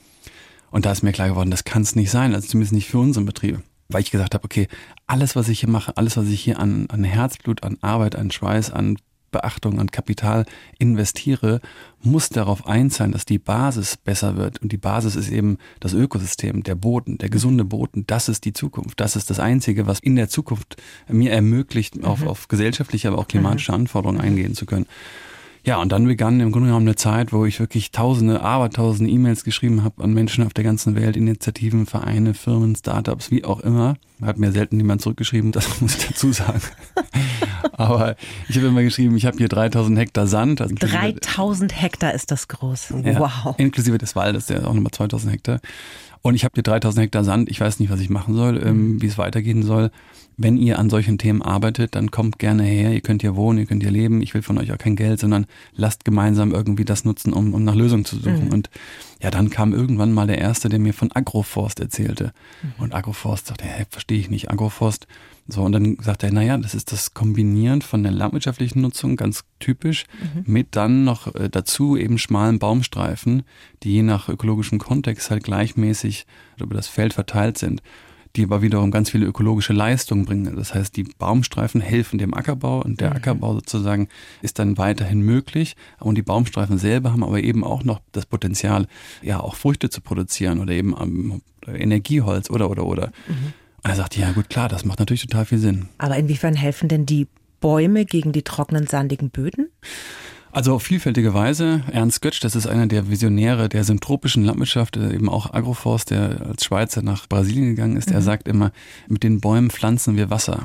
[0.76, 3.00] Und da ist mir klar geworden, das kann es nicht sein, also zumindest nicht für
[3.00, 3.62] unseren Betrieb.
[3.88, 4.68] Weil ich gesagt habe, okay,
[5.08, 8.30] alles, was ich hier mache, alles, was ich hier an, an Herzblut, an Arbeit, an
[8.30, 8.98] Schweiß, an
[9.32, 10.46] Beachtung, an Kapital
[10.78, 11.62] investiere,
[12.04, 14.62] muss darauf einzahlen, dass die Basis besser wird.
[14.62, 18.04] Und die Basis ist eben das Ökosystem, der Boden, der gesunde Boden.
[18.06, 19.00] Das ist die Zukunft.
[19.00, 20.76] Das ist das Einzige, was in der Zukunft
[21.08, 22.28] mir ermöglicht, auf, mhm.
[22.28, 23.80] auf gesellschaftliche, aber auch klimatische mhm.
[23.80, 24.88] Anforderungen eingehen zu können.
[25.66, 29.44] Ja, und dann begann im Grunde genommen eine Zeit, wo ich wirklich tausende, abertausende E-Mails
[29.44, 33.96] geschrieben habe an Menschen auf der ganzen Welt, Initiativen, Vereine, Firmen, Startups, wie auch immer.
[34.22, 36.62] Hat mir selten niemand zurückgeschrieben, das muss ich dazu sagen.
[37.74, 38.16] Aber
[38.48, 40.62] ich habe immer geschrieben, ich habe hier 3000 Hektar Sand.
[40.62, 42.94] Also 3000 Hektar ist das groß.
[43.04, 43.56] Ja, wow.
[43.58, 45.60] Inklusive des Waldes, der ist auch nochmal 2000 Hektar.
[46.22, 47.50] Und ich habe hier 3000 Hektar Sand.
[47.50, 49.02] Ich weiß nicht, was ich machen soll, ähm, mhm.
[49.02, 49.90] wie es weitergehen soll.
[50.38, 52.92] Wenn ihr an solchen Themen arbeitet, dann kommt gerne her.
[52.94, 54.22] Ihr könnt hier wohnen, ihr könnt hier leben.
[54.22, 57.64] Ich will von euch auch kein Geld, sondern lasst gemeinsam irgendwie das nutzen, um, um
[57.64, 58.48] nach Lösungen zu suchen.
[58.48, 58.54] Mhm.
[58.54, 58.70] Und
[59.22, 62.34] ja, dann kam irgendwann mal der Erste, der mir von Agroforst erzählte.
[62.62, 62.84] Mhm.
[62.84, 64.52] Und Agroforst sagte, hä, verstehe ich nicht.
[64.52, 65.08] Agroforst.
[65.48, 69.44] So, und dann sagte er, naja, das ist das Kombinieren von der landwirtschaftlichen Nutzung, ganz
[69.60, 70.44] typisch, mhm.
[70.52, 73.44] mit dann noch äh, dazu eben schmalen Baumstreifen,
[73.84, 76.26] die je nach ökologischem Kontext halt gleichmäßig
[76.60, 77.82] über das Feld verteilt sind
[78.36, 80.56] die aber wiederum ganz viele ökologische Leistungen bringen.
[80.56, 83.16] Das heißt, die Baumstreifen helfen dem Ackerbau und der mhm.
[83.16, 84.10] Ackerbau sozusagen
[84.42, 85.76] ist dann weiterhin möglich.
[86.00, 88.88] Und die Baumstreifen selber haben aber eben auch noch das Potenzial,
[89.22, 93.08] ja, auch Früchte zu produzieren oder eben um, Energieholz oder, oder, oder.
[93.28, 93.54] Mhm.
[93.84, 95.90] Und er sagt, ja gut, klar, das macht natürlich total viel Sinn.
[95.98, 97.28] Aber inwiefern helfen denn die
[97.60, 99.70] Bäume gegen die trockenen, sandigen Böden?
[100.56, 101.84] Also auf vielfältige Weise.
[101.92, 106.46] Ernst Götsch, das ist einer der Visionäre der syntropischen Landwirtschaft, äh, eben auch Agroforst, der
[106.48, 108.08] als Schweizer nach Brasilien gegangen ist.
[108.08, 108.16] Mhm.
[108.16, 108.72] Er sagt immer,
[109.10, 110.64] mit den Bäumen pflanzen wir Wasser.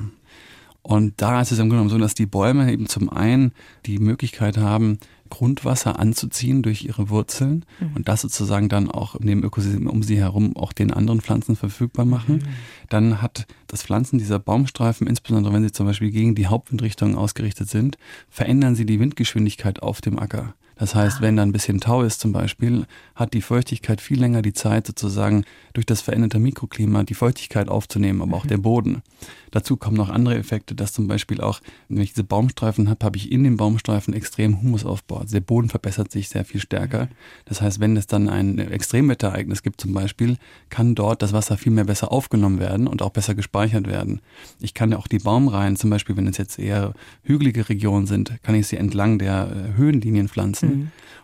[0.82, 3.50] Und da ist es im Grunde genommen so, dass die Bäume eben zum einen
[3.84, 5.00] die Möglichkeit haben,
[5.30, 7.96] Grundwasser anzuziehen durch ihre Wurzeln mhm.
[7.96, 11.56] und das sozusagen dann auch in dem Ökosystem um sie herum auch den anderen Pflanzen
[11.56, 12.36] verfügbar machen.
[12.36, 12.88] Mhm.
[12.88, 17.68] Dann hat das Pflanzen dieser Baumstreifen, insbesondere wenn sie zum Beispiel gegen die Hauptwindrichtung ausgerichtet
[17.68, 17.96] sind,
[18.28, 20.54] verändern sie die Windgeschwindigkeit auf dem Acker.
[20.80, 21.20] Das heißt, ah.
[21.20, 24.86] wenn da ein bisschen Tau ist zum Beispiel, hat die Feuchtigkeit viel länger die Zeit,
[24.86, 28.48] sozusagen durch das veränderte Mikroklima die Feuchtigkeit aufzunehmen, aber auch mhm.
[28.48, 29.02] der Boden.
[29.50, 33.18] Dazu kommen noch andere Effekte, dass zum Beispiel auch, wenn ich diese Baumstreifen habe, habe
[33.18, 35.18] ich in den Baumstreifen extrem Humusaufbau.
[35.18, 37.08] Also der Boden verbessert sich sehr viel stärker.
[37.44, 40.38] Das heißt, wenn es dann ein Extremwetterereignis gibt zum Beispiel,
[40.70, 44.20] kann dort das Wasser viel mehr besser aufgenommen werden und auch besser gespeichert werden.
[44.60, 48.32] Ich kann ja auch die Baumreihen, zum Beispiel wenn es jetzt eher hügelige Regionen sind,
[48.42, 50.68] kann ich sie entlang der äh, Höhenlinien pflanzen.
[50.68, 50.69] Mhm.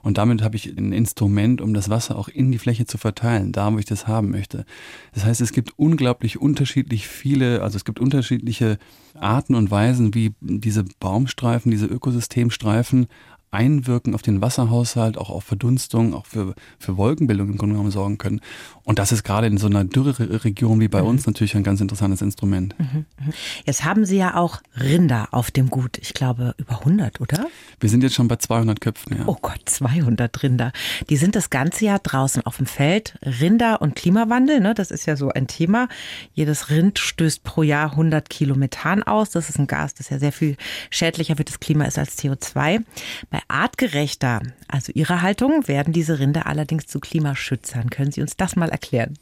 [0.03, 3.51] Und damit habe ich ein Instrument, um das Wasser auch in die Fläche zu verteilen,
[3.51, 4.65] da wo ich das haben möchte.
[5.13, 8.79] Das heißt, es gibt unglaublich unterschiedlich viele, also es gibt unterschiedliche
[9.15, 13.09] Arten und Weisen, wie diese Baumstreifen, diese Ökosystemstreifen
[13.51, 18.19] einwirken auf den Wasserhaushalt, auch auf Verdunstung, auch für, für Wolkenbildung im Grunde genommen sorgen
[18.19, 18.41] können.
[18.85, 21.09] Und das ist gerade in so einer Dürreregion wie bei mhm.
[21.09, 22.79] uns natürlich ein ganz interessantes Instrument.
[22.79, 23.33] Mhm, mhm.
[23.65, 25.99] Jetzt haben Sie ja auch Rinder auf dem Gut.
[25.99, 27.47] Ich glaube über 100, oder?
[27.81, 29.25] Wir sind jetzt schon bei 200 Köpfen, ja.
[29.27, 30.73] Oh Gott, 200 Rinder.
[31.09, 33.19] Die sind das ganze Jahr draußen auf dem Feld.
[33.23, 35.89] Rinder und Klimawandel, ne, das ist ja so ein Thema.
[36.35, 39.31] Jedes Rind stößt pro Jahr 100 Kilo Methan aus.
[39.31, 40.57] Das ist ein Gas, das ja sehr viel
[40.91, 42.83] schädlicher für das Klima ist als CO2.
[43.31, 47.91] Bei artgerechter, also Ihrer Haltung, werden diese Rinder allerdings zu Klimaschützern.
[47.91, 49.19] Können Sie uns das mal erklären?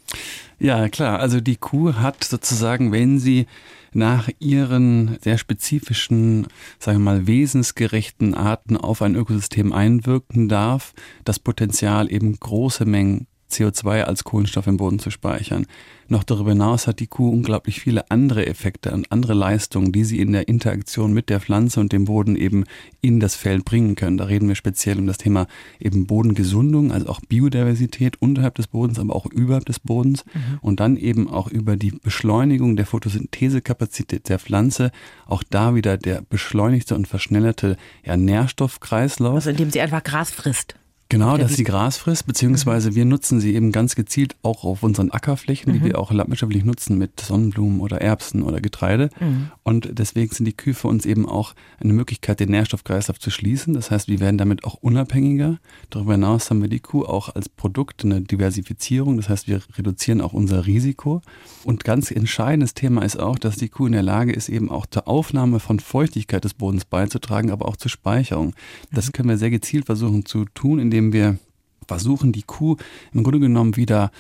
[0.59, 1.19] Ja, klar.
[1.19, 3.47] Also die Kuh hat sozusagen, wenn sie
[3.93, 6.49] nach ihren sehr spezifischen,
[6.79, 13.27] sagen wir mal, wesensgerechten Arten auf ein Ökosystem einwirken darf, das Potenzial eben große Mengen
[13.55, 15.67] CO2 als Kohlenstoff im Boden zu speichern.
[16.09, 20.21] Noch darüber hinaus hat die Kuh unglaublich viele andere Effekte und andere Leistungen, die sie
[20.21, 22.65] in der Interaktion mit der Pflanze und dem Boden eben
[23.01, 24.19] in das Feld bringen können.
[24.19, 25.47] Da reden wir speziell um das Thema
[25.81, 30.59] eben Bodengesundung, also auch Biodiversität unterhalb des Bodens, aber auch überhalb des Bodens mhm.
[30.61, 34.91] und dann eben auch über die Beschleunigung der Photosynthesekapazität der Pflanze,
[35.27, 39.37] auch da wieder der beschleunigte und verschnellerte ja, Nährstoffkreislauf.
[39.37, 40.75] Also indem sie einfach Gras frisst.
[41.11, 42.95] Genau, dass sie Gras frisst, beziehungsweise mhm.
[42.95, 45.79] wir nutzen sie eben ganz gezielt auch auf unseren Ackerflächen, mhm.
[45.79, 49.11] die wir auch landwirtschaftlich nutzen mit Sonnenblumen oder Erbsen oder Getreide.
[49.21, 49.51] Mhm.
[49.63, 53.75] Und deswegen sind die Kühe für uns eben auch eine Möglichkeit, den Nährstoffkreislauf zu schließen.
[53.75, 55.59] Das heißt, wir werden damit auch unabhängiger.
[55.91, 59.17] Darüber hinaus haben wir die Kuh auch als Produkt eine Diversifizierung.
[59.17, 61.21] Das heißt, wir reduzieren auch unser Risiko.
[61.65, 64.87] Und ganz entscheidendes Thema ist auch, dass die Kuh in der Lage ist, eben auch
[64.87, 68.55] zur Aufnahme von Feuchtigkeit des Bodens beizutragen, aber auch zur Speicherung.
[68.91, 69.13] Das mhm.
[69.13, 71.39] können wir sehr gezielt versuchen zu tun, indem wir
[71.87, 72.77] versuchen, die Kuh
[73.13, 74.11] im Grunde genommen wieder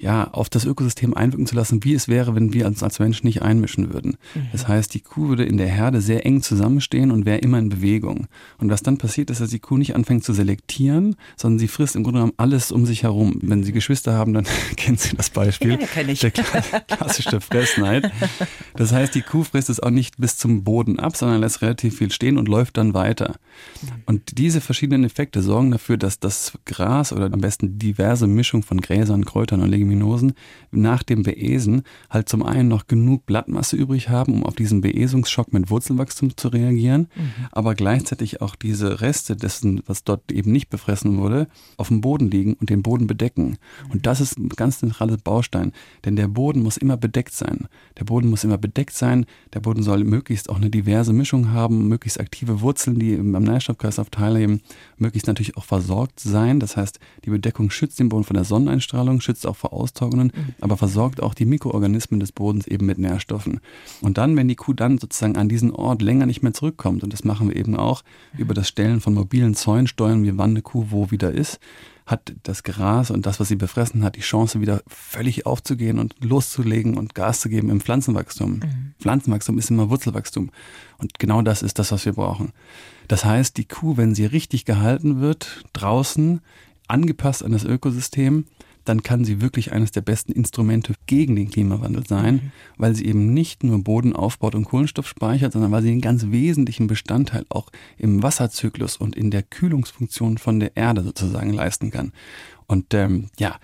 [0.00, 3.26] ja, auf das Ökosystem einwirken zu lassen, wie es wäre, wenn wir uns als Menschen
[3.26, 4.16] nicht einmischen würden.
[4.34, 4.48] Mhm.
[4.52, 7.68] Das heißt, die Kuh würde in der Herde sehr eng zusammenstehen und wäre immer in
[7.68, 8.26] Bewegung.
[8.58, 11.96] Und was dann passiert, ist, dass die Kuh nicht anfängt zu selektieren, sondern sie frisst
[11.96, 13.38] im Grunde genommen alles um sich herum.
[13.42, 15.72] Wenn sie Geschwister haben, dann kennen Sie das Beispiel.
[15.72, 16.20] Ja, kenn ich.
[16.20, 18.10] Der klassische Fressneid.
[18.76, 21.98] Das heißt, die Kuh frisst es auch nicht bis zum Boden ab, sondern lässt relativ
[21.98, 23.34] viel stehen und läuft dann weiter.
[23.82, 23.88] Mhm.
[24.06, 28.80] Und diese verschiedenen Effekte sorgen dafür, dass das Gras oder am besten diverse Mischung von
[28.80, 30.34] Gräsern, Kräutern und Leguminosen Leguminosen
[30.70, 35.52] nach dem Beesen halt zum einen noch genug Blattmasse übrig haben, um auf diesen Beesungsschock
[35.52, 37.46] mit Wurzelwachstum zu reagieren, mhm.
[37.52, 42.30] aber gleichzeitig auch diese Reste dessen, was dort eben nicht befressen wurde, auf dem Boden
[42.30, 43.56] liegen und den Boden bedecken.
[43.84, 43.90] Mhm.
[43.90, 45.72] Und das ist ein ganz zentrales Baustein,
[46.04, 47.66] denn der Boden muss immer bedeckt sein.
[47.98, 51.88] Der Boden muss immer bedeckt sein, der Boden soll möglichst auch eine diverse Mischung haben,
[51.88, 54.60] möglichst aktive Wurzeln, die am Nährstoffkreislauf teilnehmen,
[54.96, 56.60] möglichst natürlich auch versorgt sein.
[56.60, 60.54] Das heißt, die Bedeckung schützt den Boden von der Sonneneinstrahlung, schützt auch vor Austrocknen, mhm.
[60.60, 63.60] aber versorgt auch die Mikroorganismen des Bodens eben mit Nährstoffen.
[64.00, 67.12] Und dann, wenn die Kuh dann sozusagen an diesen Ort länger nicht mehr zurückkommt, und
[67.12, 68.40] das machen wir eben auch mhm.
[68.40, 71.58] über das Stellen von mobilen Zäunen, steuern wir, wann eine Kuh wo wieder ist,
[72.10, 76.16] hat das Gras und das, was sie befressen hat, die Chance wieder völlig aufzugehen und
[76.20, 78.54] loszulegen und Gas zu geben im Pflanzenwachstum.
[78.54, 78.94] Mhm.
[78.98, 80.50] Pflanzenwachstum ist immer Wurzelwachstum.
[80.98, 82.52] Und genau das ist das, was wir brauchen.
[83.06, 86.40] Das heißt, die Kuh, wenn sie richtig gehalten wird, draußen,
[86.88, 88.44] angepasst an das Ökosystem,
[88.84, 92.52] dann kann sie wirklich eines der besten Instrumente gegen den Klimawandel sein, mhm.
[92.76, 96.26] weil sie eben nicht nur Boden aufbaut und Kohlenstoff speichert, sondern weil sie einen ganz
[96.28, 102.12] wesentlichen Bestandteil auch im Wasserzyklus und in der Kühlungsfunktion von der Erde sozusagen leisten kann.
[102.66, 103.58] Und ähm, ja,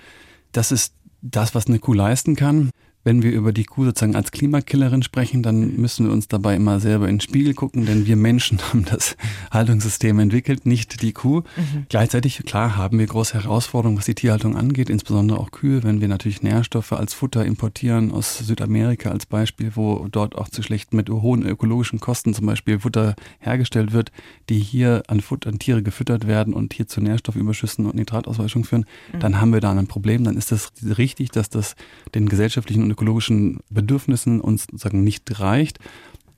[0.52, 2.70] das ist das, was eine Kuh leisten kann
[3.07, 6.81] wenn wir über die Kuh sozusagen als Klimakillerin sprechen, dann müssen wir uns dabei immer
[6.81, 9.16] selber in den Spiegel gucken, denn wir Menschen haben das
[9.53, 11.42] Haltungssystem entwickelt, nicht die Kuh.
[11.57, 11.87] Mhm.
[11.88, 16.09] Gleichzeitig, klar, haben wir große Herausforderungen, was die Tierhaltung angeht, insbesondere auch Kühe, wenn wir
[16.09, 21.09] natürlich Nährstoffe als Futter importieren aus Südamerika als Beispiel, wo dort auch zu schlecht mit
[21.09, 24.11] hohen ökologischen Kosten zum Beispiel Futter hergestellt wird,
[24.49, 28.85] die hier an, Futter, an Tiere gefüttert werden und hier zu Nährstoffüberschüssen und Nitratausweichung führen,
[29.12, 29.21] mhm.
[29.21, 30.25] dann haben wir da ein Problem.
[30.25, 31.77] Dann ist es das richtig, dass das
[32.12, 35.78] den gesellschaftlichen und ökologischen Bedürfnissen uns sozusagen nicht reicht.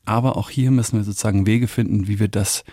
[0.04, 2.64] Aber auch hier müssen wir sozusagen Wege finden, wie wir das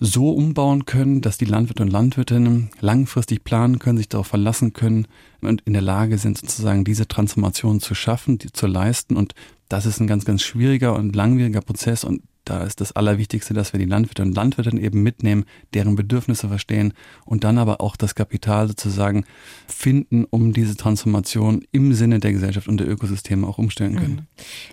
[0.00, 5.06] so umbauen können, dass die Landwirte und Landwirtinnen langfristig planen können, sich darauf verlassen können
[5.40, 9.16] und in der Lage sind, sozusagen diese Transformation zu schaffen, die zu leisten.
[9.16, 9.34] Und
[9.68, 12.02] das ist ein ganz, ganz schwieriger und langwieriger Prozess.
[12.02, 16.48] Und da ist das Allerwichtigste, dass wir die Landwirte und Landwirtinnen eben mitnehmen, deren Bedürfnisse
[16.48, 16.92] verstehen
[17.24, 19.24] und dann aber auch das Kapital sozusagen
[19.66, 24.14] finden, um diese Transformation im Sinne der Gesellschaft und der Ökosysteme auch umstellen können.
[24.14, 24.26] Mhm.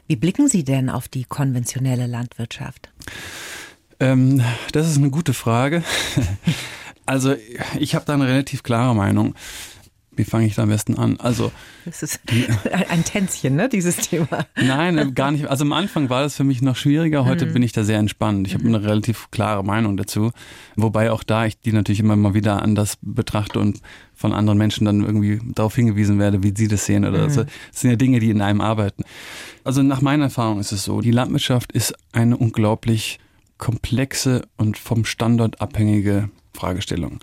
[0.08, 2.90] Wie blicken Sie denn auf die konventionelle Landwirtschaft?
[4.00, 4.42] Ähm,
[4.74, 5.84] das ist eine gute Frage.
[7.06, 7.36] Also
[7.78, 9.36] ich habe da eine relativ klare Meinung.
[10.14, 11.18] Wie fange ich da am besten an?
[11.20, 11.52] Also
[11.86, 12.20] das ist
[12.90, 14.46] ein Tänzchen, ne, dieses Thema.
[14.56, 15.48] Nein, äh, gar nicht.
[15.48, 17.26] Also am Anfang war das für mich noch schwieriger.
[17.26, 17.54] Heute mhm.
[17.54, 18.46] bin ich da sehr entspannt.
[18.48, 18.60] Ich mhm.
[18.60, 20.32] habe eine relativ klare Meinung dazu.
[20.76, 23.80] Wobei auch da ich die natürlich immer mal wieder anders betrachte und
[24.14, 27.30] von anderen Menschen dann irgendwie darauf hingewiesen werde, wie sie das sehen oder mhm.
[27.30, 27.44] so.
[27.44, 29.04] Das sind ja Dinge, die in einem arbeiten.
[29.64, 33.20] Also nach meiner Erfahrung ist es so, die Landwirtschaft ist eine unglaublich
[33.58, 37.20] komplexe und vom Standort abhängige Fragestellung.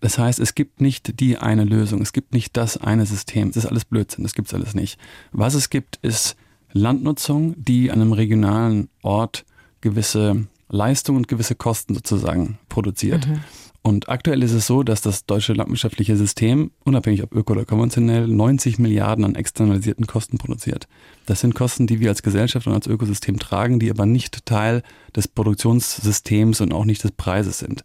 [0.00, 3.48] Das heißt, es gibt nicht die eine Lösung, es gibt nicht das eine System.
[3.48, 4.98] Das ist alles Blödsinn, das gibt es alles nicht.
[5.32, 6.36] Was es gibt, ist
[6.72, 9.44] Landnutzung, die an einem regionalen Ort
[9.80, 13.26] gewisse Leistungen und gewisse Kosten sozusagen produziert.
[13.26, 13.40] Mhm.
[13.82, 18.26] Und aktuell ist es so, dass das deutsche landwirtschaftliche System, unabhängig ob öko oder konventionell,
[18.26, 20.88] 90 Milliarden an externalisierten Kosten produziert.
[21.26, 24.82] Das sind Kosten, die wir als Gesellschaft und als Ökosystem tragen, die aber nicht Teil
[25.16, 27.82] des Produktionssystems und auch nicht des Preises sind.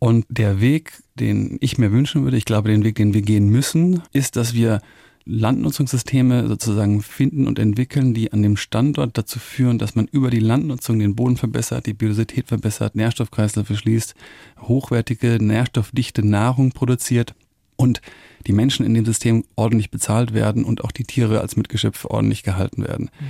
[0.00, 3.50] Und der Weg, den ich mir wünschen würde, ich glaube, den Weg, den wir gehen
[3.50, 4.80] müssen, ist, dass wir
[5.26, 10.40] Landnutzungssysteme sozusagen finden und entwickeln, die an dem Standort dazu führen, dass man über die
[10.40, 14.14] Landnutzung den Boden verbessert, die Biodiversität verbessert, Nährstoffkreisläufe schließt,
[14.62, 17.34] hochwertige, nährstoffdichte Nahrung produziert
[17.76, 18.00] und
[18.46, 22.42] die Menschen in dem System ordentlich bezahlt werden und auch die Tiere als Mitgeschöpfe ordentlich
[22.42, 23.10] gehalten werden.
[23.20, 23.26] Mhm.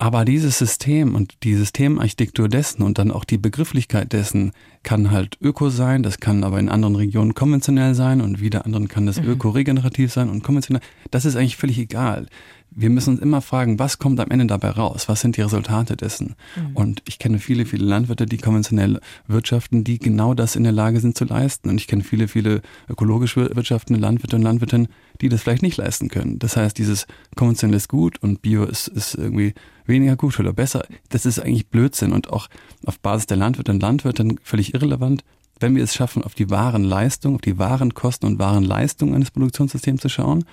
[0.00, 5.36] Aber dieses System und die Systemarchitektur dessen und dann auch die Begrifflichkeit dessen kann halt
[5.42, 9.20] öko sein, das kann aber in anderen Regionen konventionell sein und wieder anderen kann das
[9.20, 9.28] mhm.
[9.28, 10.80] öko-regenerativ sein und konventionell.
[11.10, 12.28] Das ist eigentlich völlig egal
[12.70, 15.08] wir müssen uns immer fragen, was kommt am Ende dabei raus?
[15.08, 16.34] Was sind die Resultate dessen?
[16.56, 16.76] Mhm.
[16.76, 21.00] Und ich kenne viele, viele Landwirte, die konventionell wirtschaften, die genau das in der Lage
[21.00, 21.68] sind zu leisten.
[21.68, 24.88] Und ich kenne viele, viele ökologisch wirtschaftende Landwirte und Landwirtinnen,
[25.20, 26.38] die das vielleicht nicht leisten können.
[26.38, 27.06] Das heißt, dieses
[27.36, 29.54] konventionell ist gut und Bio ist, ist irgendwie
[29.86, 30.84] weniger gut oder besser.
[31.08, 32.48] Das ist eigentlich Blödsinn und auch
[32.86, 35.24] auf Basis der Landwirte und Landwirte völlig irrelevant
[35.62, 39.14] wenn wir es schaffen, auf die wahren Leistungen, auf die wahren Kosten und wahren Leistungen
[39.14, 40.44] eines Produktionssystems zu schauen.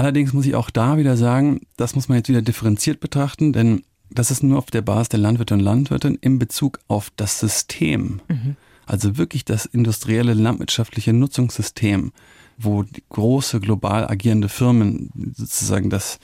[0.00, 3.82] Allerdings muss ich auch da wieder sagen, das muss man jetzt wieder differenziert betrachten, denn
[4.08, 8.22] das ist nur auf der Basis der Landwirte und Landwirtinnen in Bezug auf das System.
[8.26, 8.56] Mhm.
[8.86, 12.12] Also wirklich das industrielle landwirtschaftliche Nutzungssystem,
[12.56, 16.18] wo große global agierende Firmen sozusagen das,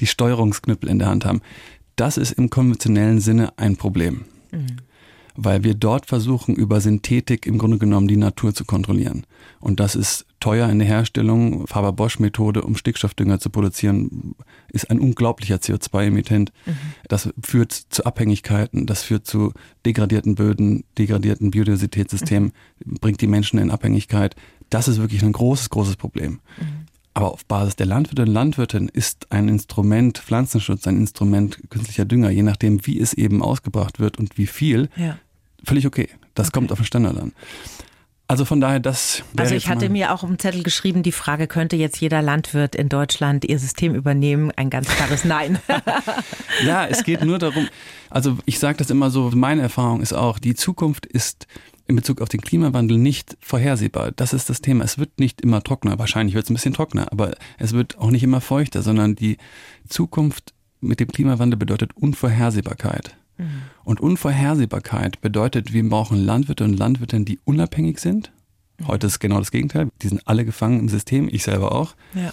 [0.00, 1.40] die Steuerungsknüppel in der Hand haben.
[1.96, 4.26] Das ist im konventionellen Sinne ein Problem.
[4.52, 4.76] Mhm
[5.36, 9.26] weil wir dort versuchen, über Synthetik im Grunde genommen die Natur zu kontrollieren.
[9.60, 11.66] Und das ist teuer in der Herstellung.
[11.66, 14.34] Faber-Bosch-Methode, um Stickstoffdünger zu produzieren,
[14.70, 16.52] ist ein unglaublicher CO2-Emittent.
[16.66, 16.76] Mhm.
[17.08, 19.54] Das führt zu Abhängigkeiten, das führt zu
[19.86, 22.52] degradierten Böden, degradierten Biodiversitätssystemen,
[22.84, 22.94] mhm.
[23.00, 24.36] bringt die Menschen in Abhängigkeit.
[24.68, 26.40] Das ist wirklich ein großes, großes Problem.
[26.58, 26.88] Mhm.
[27.14, 32.28] Aber auf Basis der Landwirte und Landwirtin ist ein Instrument Pflanzenschutz, ein Instrument künstlicher Dünger,
[32.28, 35.16] je nachdem, wie es eben ausgebracht wird und wie viel, ja.
[35.64, 36.10] völlig okay.
[36.34, 36.58] Das okay.
[36.58, 37.32] kommt auf den Standard an.
[38.26, 39.22] Also von daher, das.
[39.36, 42.88] Also ich hatte mir auch im Zettel geschrieben, die Frage könnte jetzt jeder Landwirt in
[42.88, 44.50] Deutschland ihr System übernehmen?
[44.56, 45.58] Ein ganz klares Nein.
[46.64, 47.68] ja, es geht nur darum.
[48.08, 49.30] Also ich sage das immer so.
[49.34, 51.46] Meine Erfahrung ist auch, die Zukunft ist
[51.86, 54.12] in Bezug auf den Klimawandel nicht vorhersehbar.
[54.12, 54.84] Das ist das Thema.
[54.84, 55.98] Es wird nicht immer trockener.
[55.98, 59.36] Wahrscheinlich wird es ein bisschen trockener, aber es wird auch nicht immer feuchter, sondern die
[59.86, 63.16] Zukunft mit dem Klimawandel bedeutet Unvorhersehbarkeit.
[63.36, 63.62] Mhm.
[63.84, 68.32] Und Unvorhersehbarkeit bedeutet, wir brauchen Landwirte und Landwirtinnen, die unabhängig sind.
[68.78, 68.88] Mhm.
[68.88, 69.88] Heute ist genau das Gegenteil.
[70.02, 71.94] Die sind alle gefangen im System, ich selber auch.
[72.14, 72.32] Ja.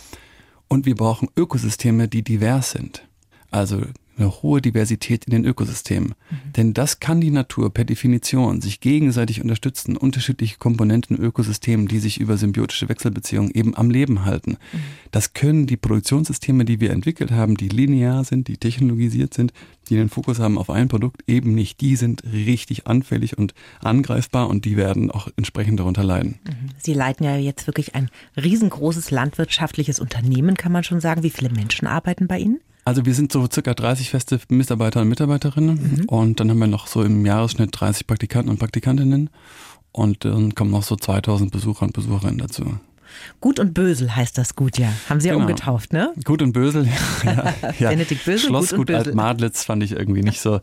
[0.68, 3.08] Und wir brauchen Ökosysteme, die divers sind.
[3.50, 3.82] Also
[4.18, 6.10] eine hohe Diversität in den Ökosystemen.
[6.10, 6.54] Mhm.
[6.54, 12.00] Denn das kann die Natur per Definition sich gegenseitig unterstützen, unterschiedliche Komponenten in Ökosystemen, die
[12.00, 14.52] sich über symbiotische Wechselbeziehungen eben am Leben halten.
[14.52, 14.80] Mhm.
[15.12, 19.54] Das können die Produktionssysteme, die wir entwickelt haben, die linear sind, die technologisiert sind,
[19.90, 21.82] die den Fokus haben auf ein Produkt, eben nicht.
[21.82, 26.40] Die sind richtig anfällig und angreifbar und die werden auch entsprechend darunter leiden.
[26.46, 26.70] Mhm.
[26.78, 28.10] Sie leiten ja jetzt wirklich ein
[28.42, 31.24] riesengroßes landwirtschaftliches Unternehmen, kann man schon sagen.
[31.24, 32.60] Wie viele Menschen arbeiten bei Ihnen?
[32.84, 36.06] Also wir sind so circa 30 feste Mitarbeiter und Mitarbeiterinnen mhm.
[36.06, 39.30] und dann haben wir noch so im Jahresschnitt 30 Praktikanten und Praktikantinnen
[39.92, 42.80] und dann kommen noch so 2000 Besucher und Besucherinnen dazu.
[43.40, 44.90] Gut und Bösel heißt das Gut, ja.
[45.10, 45.46] Haben Sie ja genau.
[45.46, 46.14] umgetauft, ne?
[46.24, 46.88] Gut und Bösel,
[47.26, 47.54] ja.
[47.80, 47.90] ja.
[47.90, 50.60] Benedikt Bösel, Schlossgut Gut Alt-Madlitz fand ich irgendwie nicht so,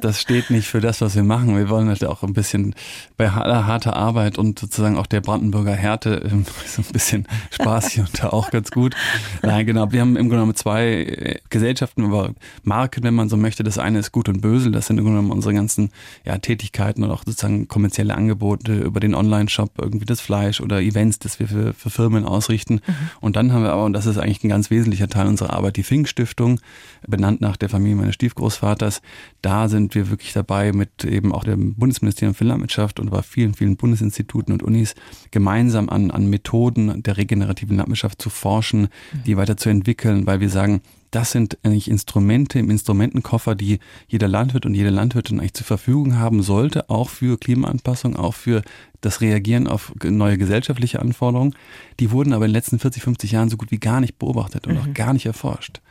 [0.00, 1.56] das steht nicht für das, was wir machen.
[1.56, 2.74] Wir wollen halt auch ein bisschen
[3.16, 7.90] bei aller harter Arbeit und sozusagen auch der Brandenburger Härte ähm, so ein bisschen Spaß
[7.90, 8.94] hier und da auch ganz gut.
[9.42, 9.92] Nein, genau.
[9.92, 13.62] Wir haben im Grunde genommen zwei äh, Gesellschaften über Marken, wenn man so möchte.
[13.62, 14.72] Das eine ist Gut und Bösel.
[14.72, 15.90] Das sind im Grunde genommen unsere ganzen
[16.24, 21.18] ja, Tätigkeiten und auch sozusagen kommerzielle Angebote über den Online-Shop, irgendwie das Fleisch oder Events,
[21.18, 22.74] das wir für, für Firmen ausrichten.
[22.74, 22.94] Mhm.
[23.20, 25.76] Und dann haben wir aber, und das ist eigentlich ein ganz wesentlicher Teil unserer Arbeit,
[25.76, 26.60] die Fink Stiftung,
[27.06, 29.02] benannt nach der Familie meines Stiefgroßvaters.
[29.42, 33.54] Da sind wir wirklich dabei, mit eben auch dem Bundesministerium für Landwirtschaft und bei vielen,
[33.54, 34.94] vielen Bundesinstituten und Unis
[35.30, 39.22] gemeinsam an, an Methoden der regenerativen Landwirtschaft zu forschen, mhm.
[39.26, 40.80] die weiterzuentwickeln, weil wir sagen,
[41.12, 46.18] das sind eigentlich Instrumente im Instrumentenkoffer, die jeder Landwirt und jede Landwirtin eigentlich zur Verfügung
[46.18, 48.62] haben sollte, auch für Klimaanpassung, auch für
[49.02, 51.54] das Reagieren auf neue gesellschaftliche Anforderungen.
[52.00, 54.66] Die wurden aber in den letzten 40, 50 Jahren so gut wie gar nicht beobachtet
[54.66, 54.80] und mhm.
[54.80, 55.82] auch gar nicht erforscht.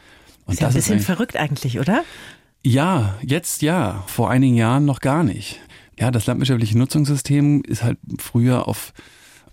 [0.45, 2.03] Und ist ja ein bisschen ist verrückt eigentlich, oder?
[2.63, 4.03] Ja, jetzt ja.
[4.07, 5.59] Vor einigen Jahren noch gar nicht.
[5.99, 8.91] Ja, das landwirtschaftliche Nutzungssystem ist halt früher auf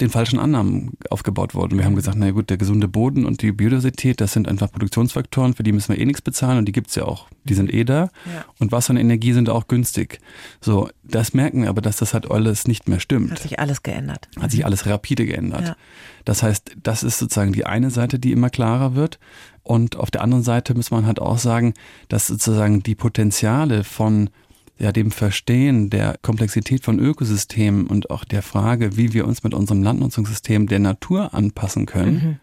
[0.00, 1.78] den falschen Annahmen aufgebaut worden.
[1.78, 5.54] Wir haben gesagt, na gut, der gesunde Boden und die Biodiversität, das sind einfach Produktionsfaktoren,
[5.54, 7.28] für die müssen wir eh nichts bezahlen und die gibt's ja auch.
[7.44, 8.10] Die sind eh da.
[8.26, 8.44] Ja.
[8.58, 10.20] Und Wasser und Energie sind auch günstig.
[10.60, 13.32] So, das merken wir aber, dass das halt alles nicht mehr stimmt.
[13.32, 14.28] Hat sich alles geändert.
[14.38, 15.68] Hat sich alles rapide geändert.
[15.68, 15.76] Ja.
[16.24, 19.18] Das heißt, das ist sozusagen die eine Seite, die immer klarer wird.
[19.62, 21.74] Und auf der anderen Seite muss man halt auch sagen,
[22.08, 24.30] dass sozusagen die Potenziale von
[24.78, 29.54] ja, dem Verstehen der Komplexität von Ökosystemen und auch der Frage, wie wir uns mit
[29.54, 32.36] unserem Landnutzungssystem der Natur anpassen können, mhm.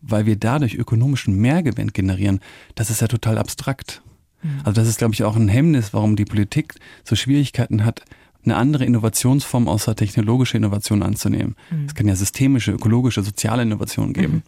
[0.00, 2.40] weil wir dadurch ökonomischen Mehrgewinn generieren,
[2.76, 4.02] das ist ja total abstrakt.
[4.42, 4.60] Mhm.
[4.64, 6.74] Also das ist, glaube ich, auch ein Hemmnis, warum die Politik
[7.04, 8.02] so Schwierigkeiten hat,
[8.44, 11.56] eine andere Innovationsform außer technologische Innovation anzunehmen.
[11.70, 11.84] Mhm.
[11.86, 14.34] Es kann ja systemische, ökologische, soziale Innovationen geben.
[14.34, 14.42] Mhm.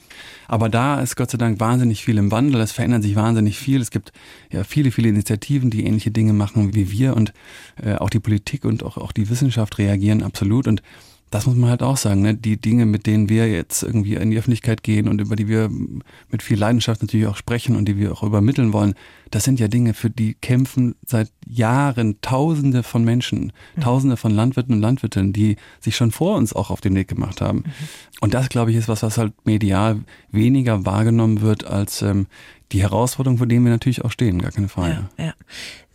[0.48, 2.60] Aber da ist Gott sei Dank wahnsinnig viel im Wandel.
[2.60, 3.80] Es verändert sich wahnsinnig viel.
[3.80, 4.12] Es gibt
[4.50, 7.32] ja viele, viele Initiativen, die ähnliche Dinge machen wie wir und
[7.82, 10.66] äh, auch die Politik und auch, auch die Wissenschaft reagieren absolut.
[10.66, 10.82] Und
[11.32, 12.34] das muss man halt auch sagen, ne?
[12.34, 15.70] die Dinge, mit denen wir jetzt irgendwie in die Öffentlichkeit gehen und über die wir
[16.30, 18.94] mit viel Leidenschaft natürlich auch sprechen und die wir auch übermitteln wollen,
[19.30, 23.80] das sind ja Dinge, für die kämpfen seit Jahren Tausende von Menschen, mhm.
[23.80, 27.40] Tausende von Landwirten und Landwirtinnen, die sich schon vor uns auch auf den Weg gemacht
[27.40, 27.60] haben.
[27.60, 27.72] Mhm.
[28.20, 32.26] Und das, glaube ich, ist was, was halt medial weniger wahrgenommen wird als ähm,
[32.72, 35.08] die Herausforderung, vor denen wir natürlich auch stehen, gar keine Frage.
[35.18, 35.34] Ja, ja.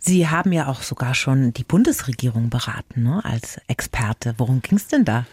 [0.08, 4.34] Sie haben ja auch sogar schon die Bundesregierung beraten, ne, als Experte.
[4.38, 5.26] Worum ging es denn da?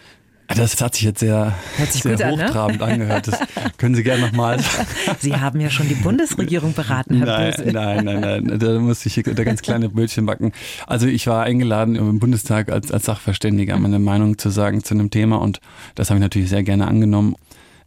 [0.49, 1.55] Das hat sich jetzt sehr,
[1.89, 2.93] sehr hochtrabend an, ne?
[2.95, 3.29] angehört.
[3.29, 3.39] Das
[3.77, 4.59] können Sie gerne nochmal.
[5.19, 7.71] Sie haben ja schon die Bundesregierung beraten, Herr nein, Böse.
[7.71, 10.51] Nein, nein, nein, da muss ich da ganz kleine Brötchen backen.
[10.87, 15.09] Also ich war eingeladen im Bundestag als, als Sachverständiger, meine Meinung zu sagen zu einem
[15.09, 15.61] Thema und
[15.95, 17.37] das habe ich natürlich sehr gerne angenommen.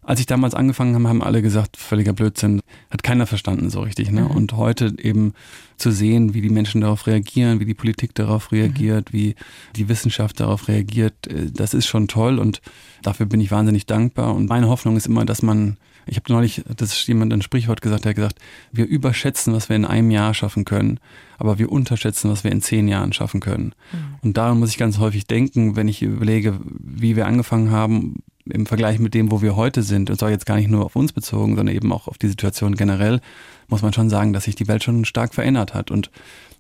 [0.09, 4.11] Als ich damals angefangen habe, haben alle gesagt, völliger Blödsinn, hat keiner verstanden so richtig.
[4.11, 4.23] Ne?
[4.23, 4.31] Mhm.
[4.31, 5.35] Und heute eben
[5.77, 9.19] zu sehen, wie die Menschen darauf reagieren, wie die Politik darauf reagiert, mhm.
[9.19, 9.35] wie
[9.77, 12.63] die Wissenschaft darauf reagiert, äh, das ist schon toll und
[13.03, 14.35] dafür bin ich wahnsinnig dankbar.
[14.35, 17.83] Und meine Hoffnung ist immer, dass man, ich habe neulich, das ist jemand ein Sprichwort
[17.83, 18.39] gesagt, der hat gesagt,
[18.73, 21.01] wir überschätzen, was wir in einem Jahr schaffen können,
[21.37, 23.75] aber wir unterschätzen, was wir in zehn Jahren schaffen können.
[23.93, 23.99] Mhm.
[24.23, 28.67] Und daran muss ich ganz häufig denken, wenn ich überlege, wie wir angefangen haben, im
[28.67, 31.13] Vergleich mit dem, wo wir heute sind, und zwar jetzt gar nicht nur auf uns
[31.13, 33.21] bezogen, sondern eben auch auf die Situation generell,
[33.69, 35.91] muss man schon sagen, dass sich die Welt schon stark verändert hat.
[35.91, 36.11] Und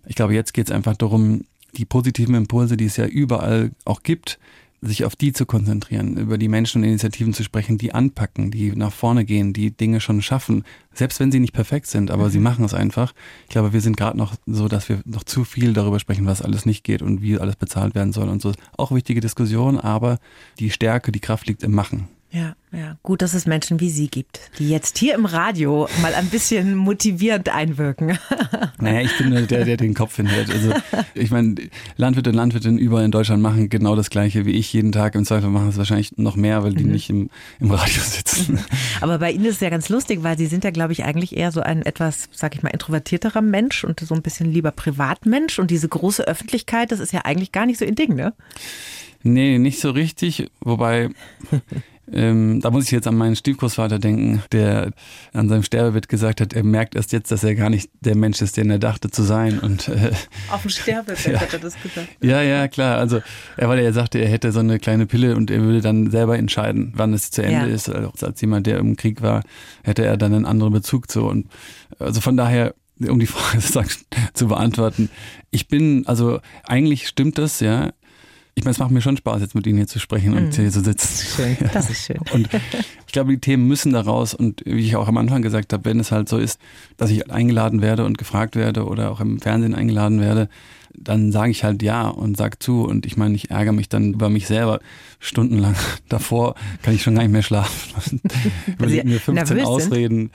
[0.06, 4.02] ich glaube, jetzt geht es einfach darum, die positiven Impulse, die es ja überall auch
[4.02, 4.38] gibt,
[4.80, 8.72] sich auf die zu konzentrieren, über die Menschen und Initiativen zu sprechen, die anpacken, die
[8.72, 12.30] nach vorne gehen, die Dinge schon schaffen, selbst wenn sie nicht perfekt sind, aber mhm.
[12.30, 13.12] sie machen es einfach.
[13.44, 16.42] Ich glaube, wir sind gerade noch so, dass wir noch zu viel darüber sprechen, was
[16.42, 18.52] alles nicht geht und wie alles bezahlt werden soll und so.
[18.76, 20.18] Auch wichtige Diskussion, aber
[20.58, 22.08] die Stärke, die Kraft liegt im Machen.
[22.30, 22.98] Ja, ja.
[23.02, 26.74] Gut, dass es Menschen wie Sie gibt, die jetzt hier im Radio mal ein bisschen
[26.74, 28.18] motivierend einwirken.
[28.80, 30.52] Naja, ich bin der, der den Kopf hinhält.
[30.52, 30.72] Also
[31.14, 31.56] ich meine,
[31.96, 35.16] Landwirte und Landwirtinnen überall in Deutschland machen genau das Gleiche wie ich jeden Tag.
[35.16, 36.92] Im Zweifel machen es wahrscheinlich noch mehr, weil die mhm.
[36.92, 38.60] nicht im, im Radio sitzen.
[39.00, 41.36] Aber bei Ihnen ist es ja ganz lustig, weil Sie sind ja, glaube ich, eigentlich
[41.36, 45.58] eher so ein etwas, sag ich mal, introvertierterer Mensch und so ein bisschen lieber Privatmensch.
[45.58, 48.32] Und diese große Öffentlichkeit, das ist ja eigentlich gar nicht so Ihr Ding, ne?
[49.24, 50.52] Nee, nicht so richtig.
[50.60, 51.10] Wobei
[52.12, 54.92] ähm, da muss ich jetzt an meinen Stiefgroßvater denken, der
[55.32, 58.40] an seinem Sterbebett gesagt hat, er merkt erst jetzt, dass er gar nicht der Mensch
[58.40, 59.58] ist, den er dachte zu sein.
[59.58, 60.10] Und, äh,
[60.50, 61.40] Auf dem Sterbebett ja.
[61.40, 62.08] hat er das gesagt.
[62.20, 62.98] Ja, ja, klar.
[62.98, 63.20] Also
[63.56, 66.38] er, weil er sagte, er hätte so eine kleine Pille und er würde dann selber
[66.38, 67.74] entscheiden, wann es zu Ende ja.
[67.74, 67.88] ist.
[67.88, 69.42] Also als jemand, der im Krieg war,
[69.82, 71.24] hätte er dann einen anderen Bezug zu.
[71.24, 71.48] Und
[71.98, 72.74] also von daher
[73.06, 73.60] um die Frage
[74.34, 75.08] zu beantworten.
[75.50, 77.92] Ich bin, also eigentlich stimmt das, ja
[78.58, 80.50] ich meine, es macht mir schon Spaß, jetzt mit Ihnen hier zu sprechen und mhm.
[80.50, 81.26] hier zu sitzen.
[81.36, 82.18] Schön, das ist schön.
[82.32, 82.48] Und
[83.06, 84.34] ich glaube, die Themen müssen da raus.
[84.34, 86.60] Und wie ich auch am Anfang gesagt habe, wenn es halt so ist,
[86.96, 90.48] dass ich eingeladen werde und gefragt werde oder auch im Fernsehen eingeladen werde,
[90.92, 92.82] dann sage ich halt ja und sag zu.
[92.82, 94.80] Und ich meine, ich ärgere mich dann über mich selber
[95.20, 95.76] stundenlang.
[96.08, 98.20] Davor kann ich schon gar nicht mehr schlafen.
[98.66, 100.30] Überlege mir 15 Ausreden.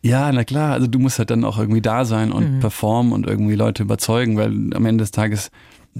[0.00, 2.60] Ja, na klar, also du musst halt dann auch irgendwie da sein und mhm.
[2.60, 5.50] performen und irgendwie Leute überzeugen, weil am Ende des Tages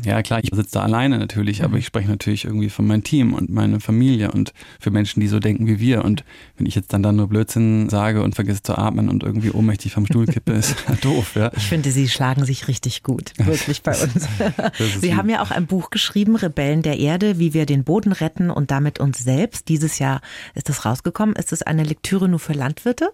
[0.04, 1.78] ja, klar, ich sitze da alleine natürlich, aber mhm.
[1.78, 5.40] ich spreche natürlich irgendwie von meinem Team und meiner Familie und für Menschen, die so
[5.40, 6.04] denken wie wir.
[6.04, 6.24] Und
[6.56, 9.92] wenn ich jetzt dann da nur Blödsinn sage und vergesse zu atmen und irgendwie ohnmächtig
[9.92, 11.50] vom Stuhl kippe, ist doof, ja.
[11.56, 14.28] Ich finde, Sie schlagen sich richtig gut, wirklich bei uns.
[15.00, 18.50] Sie haben ja auch ein Buch geschrieben, Rebellen der Erde, wie wir den Boden retten
[18.50, 19.68] und damit uns selbst.
[19.68, 20.20] Dieses Jahr
[20.54, 21.34] ist das rausgekommen.
[21.34, 23.10] Ist es eine Lektüre nur für Landwirte?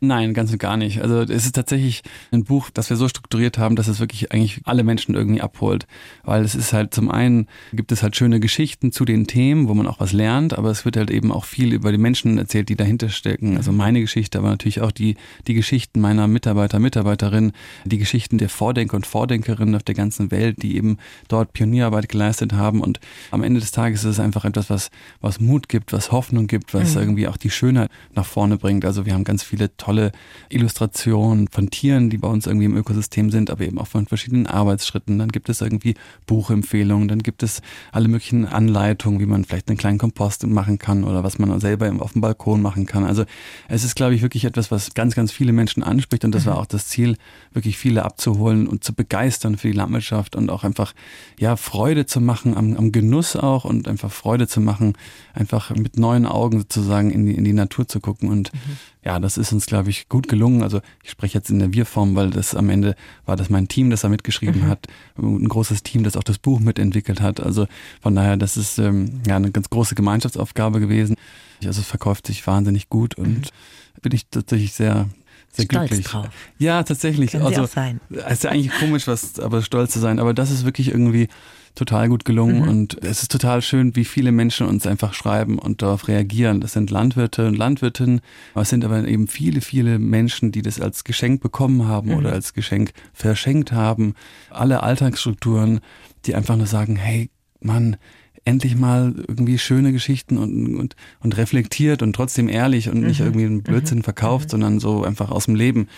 [0.00, 1.02] Nein, ganz und gar nicht.
[1.02, 4.60] Also es ist tatsächlich ein Buch, das wir so strukturiert haben, dass es wirklich eigentlich
[4.64, 5.86] alle Menschen irgendwie abholt
[6.24, 9.74] weil es ist halt zum einen gibt es halt schöne Geschichten zu den Themen, wo
[9.74, 12.68] man auch was lernt, aber es wird halt eben auch viel über die Menschen erzählt,
[12.68, 13.56] die dahinter stecken.
[13.56, 17.52] Also meine Geschichte, aber natürlich auch die, die Geschichten meiner Mitarbeiter, Mitarbeiterinnen,
[17.84, 20.98] die Geschichten der Vordenker und Vordenkerinnen auf der ganzen Welt, die eben
[21.28, 22.80] dort Pionierarbeit geleistet haben.
[22.80, 24.90] Und am Ende des Tages ist es einfach etwas, was,
[25.20, 27.00] was Mut gibt, was Hoffnung gibt, was mhm.
[27.00, 28.84] irgendwie auch die Schönheit nach vorne bringt.
[28.84, 30.12] Also wir haben ganz viele tolle
[30.48, 34.46] Illustrationen von Tieren, die bei uns irgendwie im Ökosystem sind, aber eben auch von verschiedenen
[34.46, 35.18] Arbeitsschritten.
[35.18, 35.89] Dann gibt es irgendwie
[36.26, 37.62] Buchempfehlungen, dann gibt es
[37.92, 41.92] alle möglichen Anleitungen, wie man vielleicht einen kleinen Kompost machen kann oder was man selber
[42.00, 43.04] auf dem Balkon machen kann.
[43.04, 43.24] Also
[43.68, 46.54] es ist, glaube ich, wirklich etwas, was ganz, ganz viele Menschen anspricht und das war
[46.54, 46.60] mhm.
[46.60, 47.16] auch das Ziel,
[47.52, 50.94] wirklich viele abzuholen und zu begeistern für die Landwirtschaft und auch einfach,
[51.38, 54.94] ja, Freude zu machen am, am Genuss auch und einfach Freude zu machen,
[55.34, 59.18] einfach mit neuen Augen sozusagen in die, in die Natur zu gucken und mhm ja,
[59.18, 60.62] das ist uns, glaube ich, gut gelungen.
[60.62, 63.88] Also ich spreche jetzt in der Wir-Form, weil das am Ende war das mein Team,
[63.88, 64.68] das da mitgeschrieben mhm.
[64.68, 64.86] hat,
[65.16, 67.40] ein großes Team, das auch das Buch mitentwickelt hat.
[67.40, 67.66] Also
[68.00, 71.16] von daher, das ist ähm, ja eine ganz große Gemeinschaftsaufgabe gewesen.
[71.64, 74.00] Also es verkauft sich wahnsinnig gut und mhm.
[74.02, 75.08] bin ich tatsächlich sehr
[75.52, 76.06] sehr stolz glücklich.
[76.06, 76.28] Drauf.
[76.58, 77.32] Ja, tatsächlich.
[77.32, 80.18] Können also, es ist ja eigentlich komisch, was, aber stolz zu sein.
[80.18, 81.28] Aber das ist wirklich irgendwie
[81.74, 82.68] total gut gelungen mhm.
[82.68, 86.60] und es ist total schön, wie viele Menschen uns einfach schreiben und darauf reagieren.
[86.60, 88.20] Das sind Landwirte und Landwirtinnen,
[88.54, 92.16] aber es sind aber eben viele, viele Menschen, die das als Geschenk bekommen haben mhm.
[92.16, 94.14] oder als Geschenk verschenkt haben.
[94.50, 95.80] Alle Alltagsstrukturen,
[96.26, 97.96] die einfach nur sagen, hey, Mann,
[98.44, 103.26] endlich mal irgendwie schöne Geschichten und, und, und reflektiert und trotzdem ehrlich und nicht mhm.
[103.26, 104.04] irgendwie einen Blödsinn mhm.
[104.04, 104.50] verkauft, mhm.
[104.50, 105.88] sondern so einfach aus dem Leben.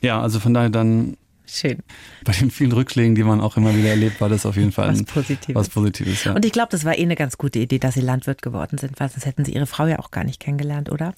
[0.00, 1.16] Ja, also von daher dann
[1.52, 1.78] Schön.
[2.24, 4.90] Bei den vielen Rückschlägen, die man auch immer wieder erlebt, war das auf jeden Fall
[4.90, 5.54] Was ein- Positives.
[5.56, 6.32] Was Positives ja.
[6.32, 9.00] Und ich glaube, das war eh eine ganz gute Idee, dass Sie Landwirt geworden sind,
[9.00, 11.12] weil sonst hätten Sie Ihre Frau ja auch gar nicht kennengelernt, oder?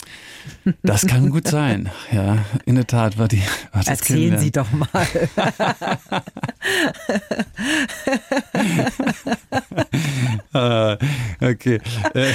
[0.82, 1.90] Das kann gut sein.
[2.12, 3.42] Ja, in der Tat war die.
[3.72, 4.88] War das Erzählen Sie doch mal.
[10.52, 10.98] Ah,
[11.40, 11.80] okay.
[12.14, 12.32] Äh,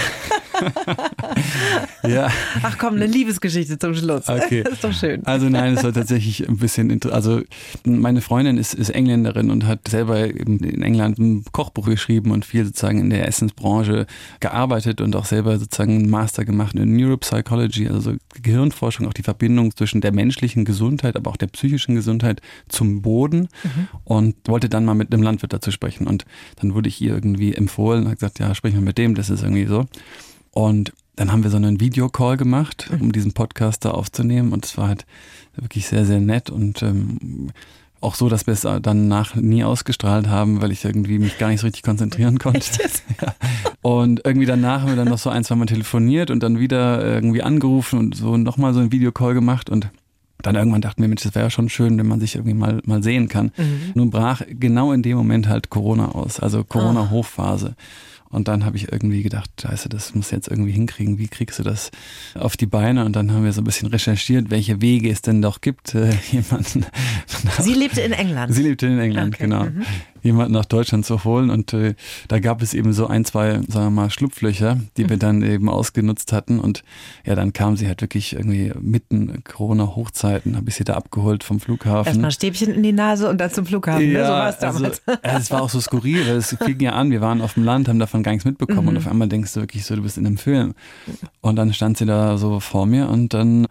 [2.08, 2.30] ja,
[2.64, 4.28] Ach komm, eine Liebesgeschichte zum Schluss.
[4.28, 4.64] okay.
[4.70, 5.26] ist doch schön.
[5.26, 7.42] Also nein, es war tatsächlich ein bisschen Also
[7.88, 12.46] meine Freundin ist, ist Engländerin und hat selber eben in England ein Kochbuch geschrieben und
[12.46, 14.06] viel sozusagen in der Essensbranche
[14.40, 19.24] gearbeitet und auch selber sozusagen einen Master gemacht in Neuropsychology, also so Gehirnforschung, auch die
[19.24, 23.48] Verbindung zwischen der menschlichen Gesundheit, aber auch der psychischen Gesundheit zum Boden
[24.04, 26.08] und wollte dann mal mit einem Landwirt dazu sprechen.
[26.08, 26.26] Und
[26.58, 29.44] dann wurde ich ihr irgendwie empfohlen, hat gesagt, ja, sprich mal mit dem, das ist
[29.44, 29.86] irgendwie so.
[30.52, 34.54] Und dann haben wir so einen Videocall gemacht, um diesen Podcast da aufzunehmen.
[34.54, 35.06] Und es war halt
[35.56, 37.50] wirklich sehr, sehr nett und ähm,
[38.00, 41.60] auch so, dass wir es danach nie ausgestrahlt haben, weil ich irgendwie mich gar nicht
[41.60, 42.62] so richtig konzentrieren konnte.
[43.20, 43.34] Ja.
[43.82, 47.04] Und irgendwie danach haben wir dann noch so ein, zwei Mal telefoniert und dann wieder
[47.04, 49.90] irgendwie angerufen und so nochmal so einen Videocall gemacht und
[50.44, 52.80] dann irgendwann dachten wir, Mensch, das wäre ja schon schön, wenn man sich irgendwie mal,
[52.86, 53.52] mal sehen kann.
[53.96, 57.76] Nun brach genau in dem Moment halt Corona aus, also Corona-Hochphase.
[58.30, 61.18] Und dann habe ich irgendwie gedacht, scheiße, das muss jetzt irgendwie hinkriegen.
[61.18, 61.92] Wie kriegst du das
[62.36, 63.06] auf die Beine?
[63.06, 66.12] Und dann haben wir so ein bisschen recherchiert, welche Wege es denn doch gibt, äh,
[66.32, 66.86] jemanden.
[67.60, 68.54] Sie lebte in England.
[68.54, 69.64] Sie lebte in England, Okay, genau.
[69.66, 69.84] mhm.
[70.24, 71.50] Jemanden nach Deutschland zu holen.
[71.50, 71.96] Und äh,
[72.28, 75.10] da gab es eben so ein, zwei, sagen wir mal, Schlupflöcher, die Mhm.
[75.10, 76.60] wir dann eben ausgenutzt hatten.
[76.60, 76.84] Und
[77.26, 81.60] ja, dann kam sie halt wirklich irgendwie mitten Corona-Hochzeiten, habe ich sie da abgeholt vom
[81.60, 82.08] Flughafen.
[82.08, 84.12] Erstmal Stäbchen in die Nase und dann zum Flughafen.
[84.12, 84.24] ne?
[84.26, 85.02] So war es damals.
[85.06, 87.54] Also, ja, es war auch so skurril, weil es fing ja an, wir waren auf
[87.56, 88.88] dem Land, haben davon gar nichts mitbekommen Mhm.
[88.90, 90.74] und auf einmal denkst du wirklich so, du bist in einem Film.
[91.42, 93.68] Und dann stand sie da so vor mir und dann,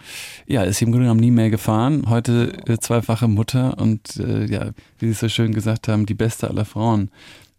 [0.46, 2.04] ja, ist sie im Grunde genommen nie mehr gefahren.
[2.08, 6.14] Heute äh, zweifache Mutter und äh, ja, wie sie es so schön gesagt haben, die
[6.14, 7.10] beste aller Frauen.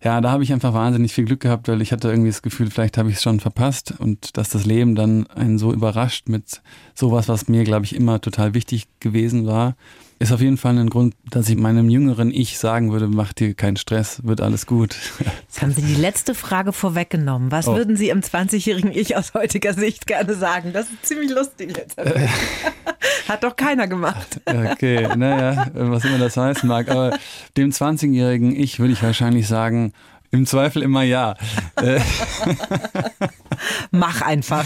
[0.03, 2.69] Ja, da habe ich einfach wahnsinnig viel Glück gehabt, weil ich hatte irgendwie das Gefühl,
[2.69, 6.61] vielleicht habe ich es schon verpasst und dass das Leben dann einen so überrascht mit
[6.93, 9.75] sowas, was mir, glaube ich, immer total wichtig gewesen war,
[10.19, 13.53] ist auf jeden Fall ein Grund, dass ich meinem jüngeren Ich sagen würde, mach dir
[13.53, 14.95] keinen Stress, wird alles gut.
[15.47, 17.51] Jetzt haben Sie die letzte Frage vorweggenommen.
[17.51, 17.75] Was Oh.
[17.75, 20.73] würden Sie im 20-jährigen Ich aus heutiger Sicht gerne sagen?
[20.73, 21.97] Das ist ziemlich lustig jetzt.
[23.27, 24.39] Hat doch keiner gemacht.
[24.45, 26.89] Okay, naja, was immer das heißen mag.
[26.89, 27.17] Aber
[27.57, 29.93] dem 20-jährigen Ich würde ich wahrscheinlich sagen,
[30.31, 31.35] im Zweifel immer ja.
[31.81, 31.99] Äh,
[33.91, 34.65] Mach einfach.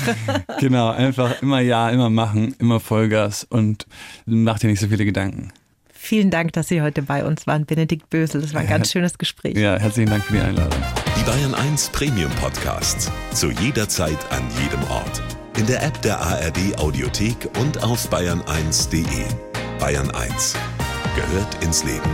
[0.60, 3.86] genau, einfach immer ja, immer machen, immer Vollgas und
[4.26, 5.52] mach dir nicht so viele Gedanken.
[5.94, 8.42] Vielen Dank, dass Sie heute bei uns waren, Benedikt Bösel.
[8.42, 9.56] Das war ein ganz schönes Gespräch.
[9.56, 10.82] Ja, herzlichen Dank für die Einladung.
[11.16, 13.12] Die Bayern 1 Premium Podcasts.
[13.34, 15.22] Zu jeder Zeit, an jedem Ort.
[15.58, 19.06] In der App der ARD Audiothek und auf bayern1.de.
[19.80, 20.56] Bayern 1
[21.16, 22.10] gehört ins Leben.